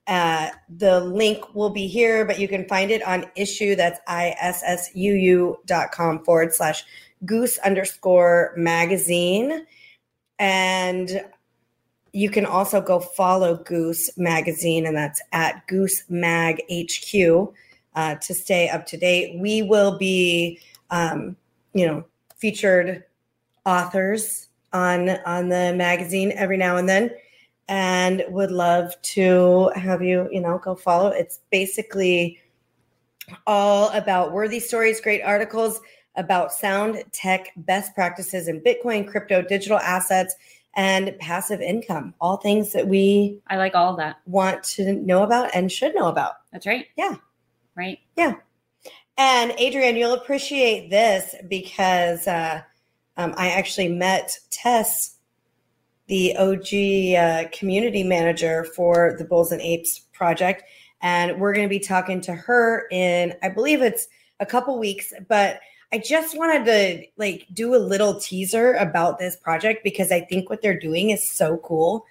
Uh, 0.07 0.49
the 0.69 1.01
link 1.01 1.53
will 1.53 1.69
be 1.69 1.87
here, 1.87 2.25
but 2.25 2.39
you 2.39 2.47
can 2.47 2.65
find 2.67 2.91
it 2.91 3.03
on 3.03 3.25
issuu. 3.37 3.75
That's 3.75 3.99
issuu.com 4.07 6.23
forward 6.23 6.53
slash 6.53 6.85
goose 7.25 7.57
underscore 7.59 8.53
magazine. 8.55 9.65
And 10.39 11.25
you 12.13 12.29
can 12.29 12.45
also 12.45 12.81
go 12.81 12.99
follow 12.99 13.57
Goose 13.57 14.09
Magazine, 14.17 14.85
and 14.85 14.95
that's 14.95 15.21
at 15.33 15.67
Goose 15.67 16.03
Mag 16.09 16.61
HQ 16.71 17.53
uh, 17.95 18.15
to 18.15 18.33
stay 18.33 18.69
up 18.69 18.85
to 18.87 18.97
date. 18.97 19.39
We 19.39 19.61
will 19.61 19.97
be, 19.97 20.59
um, 20.89 21.35
you 21.73 21.85
know, 21.85 22.05
featured 22.35 23.03
authors 23.65 24.46
on 24.73 25.09
on 25.25 25.49
the 25.49 25.73
magazine 25.75 26.31
every 26.35 26.57
now 26.57 26.77
and 26.77 26.87
then 26.87 27.11
and 27.69 28.23
would 28.29 28.51
love 28.51 28.99
to 29.01 29.71
have 29.75 30.01
you 30.01 30.27
you 30.31 30.39
know 30.41 30.59
go 30.63 30.75
follow 30.75 31.07
it's 31.09 31.39
basically 31.51 32.39
all 33.45 33.89
about 33.89 34.31
worthy 34.31 34.59
stories 34.59 35.01
great 35.01 35.21
articles 35.21 35.79
about 36.15 36.51
sound 36.51 37.03
tech 37.11 37.51
best 37.57 37.93
practices 37.95 38.47
in 38.47 38.61
bitcoin 38.61 39.07
crypto 39.07 39.41
digital 39.41 39.77
assets 39.79 40.35
and 40.75 41.17
passive 41.19 41.59
income 41.61 42.13
all 42.21 42.37
things 42.37 42.71
that 42.71 42.87
we 42.87 43.39
I 43.47 43.57
like 43.57 43.75
all 43.75 43.95
that. 43.97 44.17
want 44.25 44.63
to 44.63 44.93
know 44.93 45.23
about 45.23 45.49
and 45.55 45.71
should 45.71 45.95
know 45.95 46.07
about 46.07 46.35
That's 46.51 46.65
right. 46.65 46.87
Yeah. 46.95 47.15
Right. 47.75 47.99
Yeah. 48.15 48.33
And 49.17 49.51
Adrian, 49.57 49.95
you'll 49.95 50.13
appreciate 50.13 50.89
this 50.89 51.35
because 51.47 52.27
uh, 52.27 52.61
um, 53.17 53.33
I 53.37 53.49
actually 53.49 53.89
met 53.89 54.37
Tess, 54.49 55.17
the 56.07 56.35
OG 56.37 57.17
uh, 57.17 57.49
community 57.51 58.03
manager 58.03 58.63
for 58.63 59.15
the 59.17 59.25
Bulls 59.25 59.51
and 59.51 59.61
Apes 59.61 59.99
project, 60.13 60.63
and 61.01 61.39
we're 61.39 61.53
going 61.53 61.67
to 61.67 61.69
be 61.69 61.79
talking 61.79 62.21
to 62.21 62.33
her 62.33 62.87
in, 62.91 63.33
I 63.43 63.49
believe 63.49 63.81
it's 63.81 64.07
a 64.39 64.45
couple 64.45 64.77
weeks, 64.79 65.13
but. 65.27 65.59
I 65.89 65.99
just 65.99 66.37
wanted 66.37 66.65
to 66.65 67.07
like 67.15 67.47
do 67.53 67.73
a 67.73 67.77
little 67.77 68.19
teaser 68.19 68.73
about 68.73 69.19
this 69.19 69.37
project 69.37 69.85
because 69.85 70.11
I 70.11 70.19
think 70.19 70.49
what 70.49 70.61
they're 70.61 70.77
doing 70.77 71.11
is 71.11 71.31
so 71.31 71.59
cool. 71.63 72.05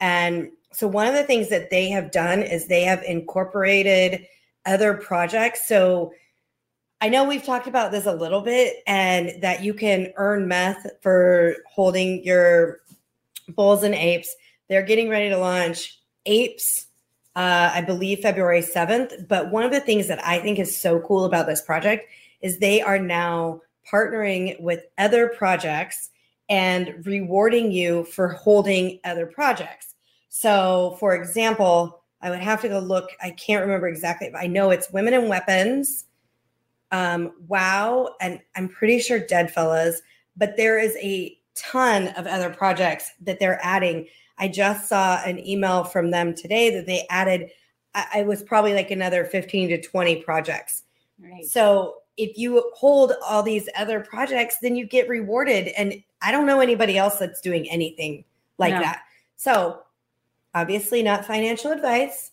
And 0.00 0.50
so 0.72 0.88
one 0.88 1.06
of 1.06 1.14
the 1.14 1.24
things 1.24 1.48
that 1.48 1.70
they 1.70 1.88
have 1.90 2.10
done 2.10 2.42
is 2.42 2.66
they 2.66 2.82
have 2.82 3.02
incorporated 3.04 4.26
other 4.66 4.94
projects. 4.94 5.66
So 5.68 6.12
I 7.02 7.08
know 7.08 7.24
we've 7.24 7.42
talked 7.42 7.66
about 7.66 7.90
this 7.90 8.06
a 8.06 8.14
little 8.14 8.42
bit 8.42 8.76
and 8.86 9.32
that 9.42 9.64
you 9.64 9.74
can 9.74 10.12
earn 10.18 10.46
meth 10.46 10.86
for 11.00 11.56
holding 11.66 12.22
your 12.22 12.78
bulls 13.48 13.82
and 13.82 13.92
apes. 13.92 14.36
They're 14.68 14.84
getting 14.84 15.08
ready 15.08 15.28
to 15.30 15.36
launch 15.36 15.98
apes, 16.26 16.86
uh, 17.34 17.72
I 17.74 17.80
believe 17.80 18.20
February 18.20 18.60
7th. 18.60 19.26
But 19.26 19.50
one 19.50 19.64
of 19.64 19.72
the 19.72 19.80
things 19.80 20.06
that 20.06 20.24
I 20.24 20.38
think 20.38 20.60
is 20.60 20.80
so 20.80 21.00
cool 21.00 21.24
about 21.24 21.48
this 21.48 21.60
project 21.60 22.08
is 22.40 22.58
they 22.60 22.80
are 22.80 23.00
now 23.00 23.62
partnering 23.92 24.60
with 24.60 24.84
other 24.96 25.26
projects 25.26 26.10
and 26.48 27.04
rewarding 27.04 27.72
you 27.72 28.04
for 28.04 28.28
holding 28.28 29.00
other 29.02 29.26
projects. 29.26 29.96
So, 30.28 30.96
for 31.00 31.16
example, 31.16 32.04
I 32.20 32.30
would 32.30 32.38
have 32.38 32.60
to 32.60 32.68
go 32.68 32.78
look. 32.78 33.10
I 33.20 33.30
can't 33.30 33.62
remember 33.62 33.88
exactly, 33.88 34.30
but 34.30 34.40
I 34.40 34.46
know 34.46 34.70
it's 34.70 34.92
Women 34.92 35.14
and 35.14 35.28
Weapons, 35.28 36.04
um, 36.92 37.32
Wow, 37.48 38.14
and 38.20 38.40
I'm 38.54 38.68
pretty 38.68 39.00
sure 39.00 39.18
Dead 39.18 39.52
Fellas, 39.52 40.00
But 40.36 40.56
there 40.56 40.78
is 40.78 40.96
a 40.96 41.36
ton 41.54 42.08
of 42.08 42.26
other 42.26 42.50
projects 42.50 43.10
that 43.22 43.38
they're 43.38 43.60
adding. 43.62 44.06
I 44.38 44.48
just 44.48 44.88
saw 44.88 45.20
an 45.24 45.44
email 45.46 45.84
from 45.84 46.10
them 46.10 46.34
today 46.34 46.70
that 46.70 46.86
they 46.86 47.06
added. 47.10 47.50
I, 47.94 48.06
I 48.14 48.22
was 48.22 48.42
probably 48.42 48.74
like 48.74 48.90
another 48.90 49.24
15 49.24 49.68
to 49.70 49.80
20 49.82 50.22
projects. 50.22 50.84
Right. 51.18 51.44
So 51.44 51.96
if 52.16 52.36
you 52.38 52.70
hold 52.74 53.12
all 53.26 53.42
these 53.42 53.68
other 53.76 54.00
projects, 54.00 54.58
then 54.60 54.76
you 54.76 54.86
get 54.86 55.08
rewarded. 55.08 55.68
And 55.68 56.02
I 56.22 56.32
don't 56.32 56.46
know 56.46 56.60
anybody 56.60 56.96
else 56.96 57.18
that's 57.18 57.40
doing 57.40 57.68
anything 57.70 58.24
like 58.58 58.74
No. 58.74 58.80
that. 58.80 59.02
So 59.36 59.82
obviously 60.54 61.02
not 61.02 61.24
financial 61.24 61.70
advice. 61.72 62.32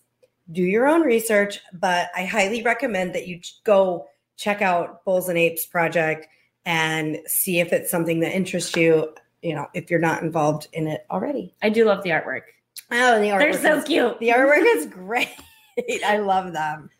Do 0.52 0.62
your 0.62 0.86
own 0.86 1.02
research, 1.02 1.60
but 1.74 2.08
I 2.16 2.24
highly 2.24 2.62
recommend 2.62 3.14
that 3.14 3.28
you 3.28 3.40
go 3.64 4.06
check 4.40 4.62
out 4.62 5.04
Bulls 5.04 5.28
and 5.28 5.38
Apes 5.38 5.66
project 5.66 6.26
and 6.64 7.18
see 7.26 7.60
if 7.60 7.72
it's 7.72 7.90
something 7.90 8.20
that 8.20 8.34
interests 8.34 8.74
you. 8.74 9.14
You 9.42 9.54
know, 9.54 9.66
if 9.74 9.90
you're 9.90 10.00
not 10.00 10.22
involved 10.22 10.68
in 10.72 10.86
it 10.86 11.06
already. 11.10 11.54
I 11.62 11.68
do 11.68 11.84
love 11.84 12.02
the 12.02 12.10
artwork. 12.10 12.42
Oh, 12.90 13.20
the 13.20 13.28
They're 13.28 13.52
so 13.52 13.76
is- 13.78 13.84
cute. 13.84 14.18
The 14.18 14.30
artwork 14.30 14.64
is 14.76 14.86
great. 14.86 15.28
I 16.04 16.18
love 16.18 16.52
them. 16.52 16.90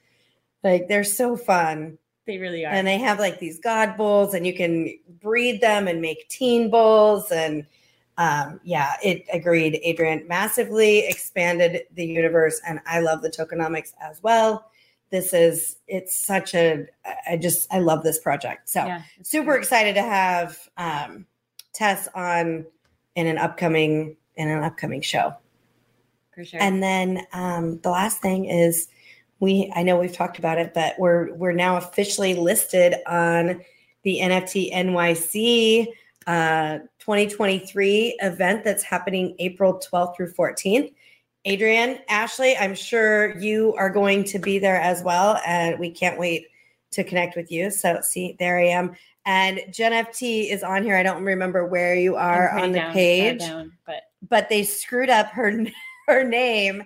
Like 0.62 0.88
they're 0.88 1.04
so 1.04 1.36
fun. 1.36 1.98
They 2.26 2.38
really 2.38 2.64
are. 2.64 2.72
And 2.72 2.86
they 2.86 2.98
have 2.98 3.18
like 3.18 3.40
these 3.40 3.58
god 3.58 3.96
bulls, 3.96 4.34
and 4.34 4.46
you 4.46 4.54
can 4.54 4.94
breed 5.20 5.60
them 5.60 5.88
and 5.88 6.00
make 6.00 6.28
teen 6.28 6.70
bulls. 6.70 7.30
And 7.32 7.66
um, 8.18 8.60
yeah, 8.62 8.94
it 9.02 9.24
agreed. 9.32 9.80
Adrian 9.82 10.26
massively 10.28 11.06
expanded 11.06 11.82
the 11.94 12.04
universe, 12.04 12.60
and 12.66 12.80
I 12.86 13.00
love 13.00 13.22
the 13.22 13.30
tokenomics 13.30 13.92
as 14.00 14.22
well. 14.22 14.70
This 15.10 15.32
is 15.32 15.76
it's 15.88 16.16
such 16.16 16.54
a 16.54 16.86
I 17.28 17.36
just 17.36 17.72
I 17.72 17.80
love 17.80 18.02
this 18.02 18.18
project. 18.18 18.68
So 18.68 18.84
yeah. 18.84 19.02
super 19.22 19.52
great. 19.52 19.58
excited 19.60 19.94
to 19.94 20.02
have 20.02 20.58
um, 20.76 21.26
Tess 21.72 22.08
on 22.14 22.66
in 23.16 23.26
an 23.26 23.38
upcoming 23.38 24.16
in 24.36 24.48
an 24.48 24.62
upcoming 24.62 25.00
show. 25.00 25.34
for 26.34 26.44
sure. 26.44 26.62
And 26.62 26.82
then 26.82 27.26
um, 27.32 27.80
the 27.80 27.90
last 27.90 28.20
thing 28.22 28.46
is 28.46 28.88
we 29.40 29.72
I 29.74 29.82
know 29.82 29.98
we've 29.98 30.12
talked 30.12 30.38
about 30.38 30.58
it, 30.58 30.72
but 30.74 30.98
we're 30.98 31.32
we're 31.34 31.52
now 31.52 31.76
officially 31.76 32.34
listed 32.34 32.94
on 33.06 33.62
the 34.02 34.20
NFT 34.20 34.72
NYC 34.72 35.86
uh, 36.26 36.78
2023 37.00 38.18
event 38.20 38.64
that's 38.64 38.82
happening 38.82 39.34
April 39.38 39.80
12th 39.92 40.16
through 40.16 40.32
14th. 40.32 40.92
Adrian, 41.44 41.98
Ashley, 42.08 42.56
I'm 42.56 42.74
sure 42.74 43.36
you 43.38 43.74
are 43.76 43.90
going 43.90 44.24
to 44.24 44.38
be 44.38 44.58
there 44.58 44.80
as 44.80 45.02
well, 45.02 45.40
and 45.46 45.78
we 45.78 45.90
can't 45.90 46.18
wait 46.18 46.46
to 46.92 47.02
connect 47.04 47.34
with 47.36 47.50
you. 47.50 47.70
So, 47.70 48.00
see, 48.02 48.36
there 48.38 48.58
I 48.58 48.66
am. 48.66 48.94
And 49.24 49.60
Jen 49.70 49.92
FT 50.06 50.50
is 50.50 50.62
on 50.62 50.82
here. 50.82 50.96
I 50.96 51.02
don't 51.02 51.22
remember 51.24 51.66
where 51.66 51.94
you 51.94 52.16
are 52.16 52.50
on 52.50 52.72
the 52.72 52.78
down, 52.80 52.92
page, 52.92 53.38
down, 53.40 53.72
but 53.86 54.02
but 54.28 54.48
they 54.48 54.64
screwed 54.64 55.08
up 55.10 55.28
her 55.28 55.64
her 56.08 56.24
name 56.24 56.82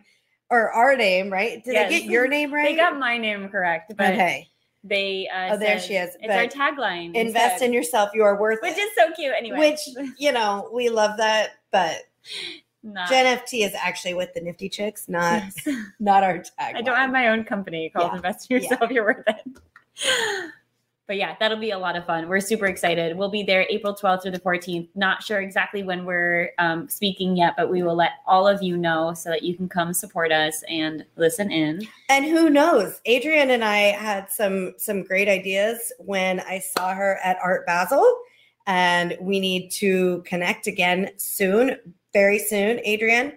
or 0.51 0.71
our 0.71 0.97
name, 0.97 1.33
right? 1.33 1.65
Did 1.65 1.75
Yes. 1.75 1.87
I 1.87 1.91
get 1.99 2.05
your 2.05 2.29
name 2.29 2.53
right? 2.53 2.65
they 2.65 2.77
got 2.77 2.99
my 2.99 3.17
name 3.19 3.49
correct. 3.49 3.93
But 3.97 4.13
okay. 4.15 4.49
they 4.83 5.29
uh, 5.29 5.55
Oh, 5.55 5.59
there 5.59 5.79
said- 5.81 5.87
she 5.89 5.95
is, 5.95 6.17
It's 6.21 6.33
our 6.33 6.47
tagline. 6.47 7.15
Invest 7.15 7.53
instead, 7.55 7.67
in 7.67 7.73
yourself. 7.73 8.11
You 8.15 8.23
are 8.25 8.39
worth 8.39 8.59
which 8.63 8.77
it. 8.77 8.81
is 8.81 8.91
so 8.97 9.11
cute. 9.15 9.33
Anyway, 9.37 9.59
Which 9.59 9.81
you 10.19 10.31
know 10.33 10.69
we 10.73 10.89
love 10.91 11.17
that, 11.19 11.51
but 11.73 11.99
not. 12.85 13.09
Gen 13.09 13.39
FT 13.39 13.65
is 13.67 13.75
actually 13.75 14.15
with 14.15 14.33
the 14.35 14.41
Nifty 14.41 14.69
Chicks, 14.69 15.09
not 15.09 15.43
Yes. 15.67 15.77
not 15.99 16.23
our 16.23 16.39
tag. 16.39 16.77
I 16.77 16.83
don't 16.83 16.97
have 16.97 17.11
my 17.11 17.29
own 17.29 17.45
company 17.45 17.91
called 17.91 18.11
Yeah. 18.13 18.17
Invest 18.17 18.51
in 18.51 18.61
Yourself. 18.63 18.91
You're 18.91 19.05
worth 19.05 19.25
it. 19.27 20.51
But 21.07 21.17
yeah, 21.19 21.37
that'll 21.39 21.59
be 21.59 21.73
a 21.73 21.79
lot 21.79 21.97
of 21.97 22.07
fun. 22.07 22.31
We're 22.31 22.41
super 22.41 22.65
excited. 22.65 23.15
We'll 23.15 23.29
be 23.29 23.43
there 23.43 23.67
April 23.69 23.95
12th 23.95 24.23
through 24.23 24.31
the 24.31 24.41
14th. 24.41 24.89
Not 24.95 25.23
sure 25.23 25.43
exactly 25.43 25.83
when 25.83 26.07
we're 26.07 26.53
um, 26.59 26.89
speaking 26.89 27.37
yet, 27.37 27.53
but 27.59 27.71
we 27.71 27.83
will 27.83 27.95
let 27.95 28.13
all 28.27 28.49
of 28.49 28.63
you 28.63 28.79
know 28.79 29.13
so 29.13 29.29
that 29.29 29.43
you 29.43 29.55
can 29.55 29.69
come 29.69 29.93
support 29.93 30.33
us 30.33 30.63
and 30.67 31.05
listen 31.17 31.51
in. 31.51 31.87
And 32.09 32.25
who 32.25 32.49
knows? 32.49 33.03
Adrian 33.05 33.51
and 33.51 33.63
I 33.63 33.77
had 33.93 34.31
some 34.31 34.73
some 34.79 35.03
great 35.03 35.29
ideas 35.29 35.93
when 35.99 36.41
I 36.41 36.59
saw 36.59 36.95
her 36.95 37.19
at 37.23 37.37
Art 37.43 37.67
Basel, 37.67 38.21
and 38.67 39.15
we 39.21 39.41
need 39.41 39.69
to 39.73 40.23
connect 40.25 40.67
again 40.67 41.11
soon, 41.19 41.77
very 42.15 42.39
soon, 42.39 42.81
Adrian. 42.85 43.37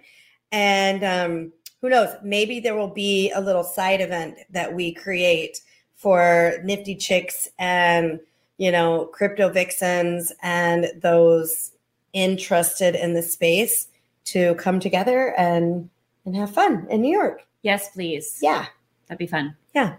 And 0.50 1.04
um, 1.04 1.52
who 1.82 1.90
knows? 1.90 2.16
Maybe 2.22 2.60
there 2.60 2.74
will 2.74 2.88
be 2.88 3.30
a 3.32 3.40
little 3.40 3.64
side 3.64 4.00
event 4.00 4.38
that 4.50 4.72
we 4.72 4.94
create 4.94 5.60
for 5.96 6.54
Nifty 6.64 6.94
Chicks 6.94 7.48
and 7.58 8.18
you 8.56 8.72
know 8.72 9.10
crypto 9.12 9.50
vixens 9.50 10.32
and 10.42 10.86
those 11.02 11.72
interested 12.14 12.94
in 12.94 13.12
the 13.12 13.22
space 13.22 13.88
to 14.24 14.54
come 14.54 14.80
together 14.80 15.34
and 15.36 15.90
and 16.24 16.34
have 16.34 16.54
fun 16.54 16.86
in 16.88 17.02
New 17.02 17.12
York. 17.12 17.42
Yes, 17.62 17.90
please. 17.90 18.38
Yeah. 18.40 18.66
That'd 19.08 19.18
be 19.18 19.26
fun. 19.26 19.56
Yeah. 19.74 19.96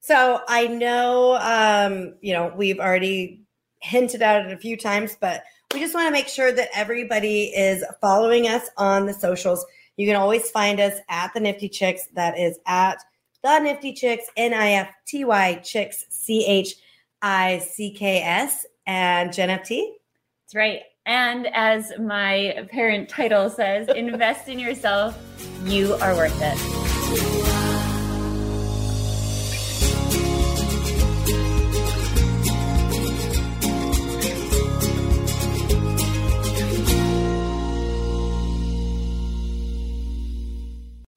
So 0.00 0.40
I 0.48 0.66
know, 0.66 1.36
um, 1.40 2.14
you 2.20 2.32
know, 2.32 2.52
we've 2.56 2.78
already 2.78 3.40
hinted 3.80 4.22
at 4.22 4.46
it 4.46 4.52
a 4.52 4.58
few 4.58 4.76
times, 4.76 5.16
but 5.20 5.44
we 5.76 5.82
just 5.82 5.94
want 5.94 6.06
to 6.06 6.10
make 6.10 6.26
sure 6.26 6.52
that 6.52 6.70
everybody 6.74 7.48
is 7.54 7.84
following 8.00 8.48
us 8.48 8.66
on 8.78 9.04
the 9.04 9.12
socials. 9.12 9.62
You 9.98 10.06
can 10.06 10.16
always 10.16 10.50
find 10.50 10.80
us 10.80 10.94
at 11.10 11.34
the 11.34 11.40
Nifty 11.40 11.68
Chicks. 11.68 12.06
That 12.14 12.38
is 12.38 12.58
at 12.66 13.04
the 13.42 13.58
Nifty 13.58 13.92
Chicks, 13.92 14.24
N 14.38 14.54
I 14.54 14.70
F 14.70 14.88
T 15.06 15.26
Y 15.26 15.56
Chicks, 15.56 16.06
C 16.08 16.46
H 16.46 16.76
I 17.20 17.58
C 17.58 17.90
K 17.90 18.22
S, 18.22 18.64
and 18.86 19.34
Jen 19.34 19.50
FT. 19.50 19.82
That's 20.46 20.54
right. 20.54 20.80
And 21.04 21.46
as 21.48 21.92
my 22.00 22.66
parent 22.70 23.10
title 23.10 23.50
says, 23.50 23.88
invest 23.88 24.48
in 24.48 24.58
yourself. 24.58 25.14
You 25.64 25.92
are 25.96 26.14
worth 26.14 26.38
it. 26.40 27.55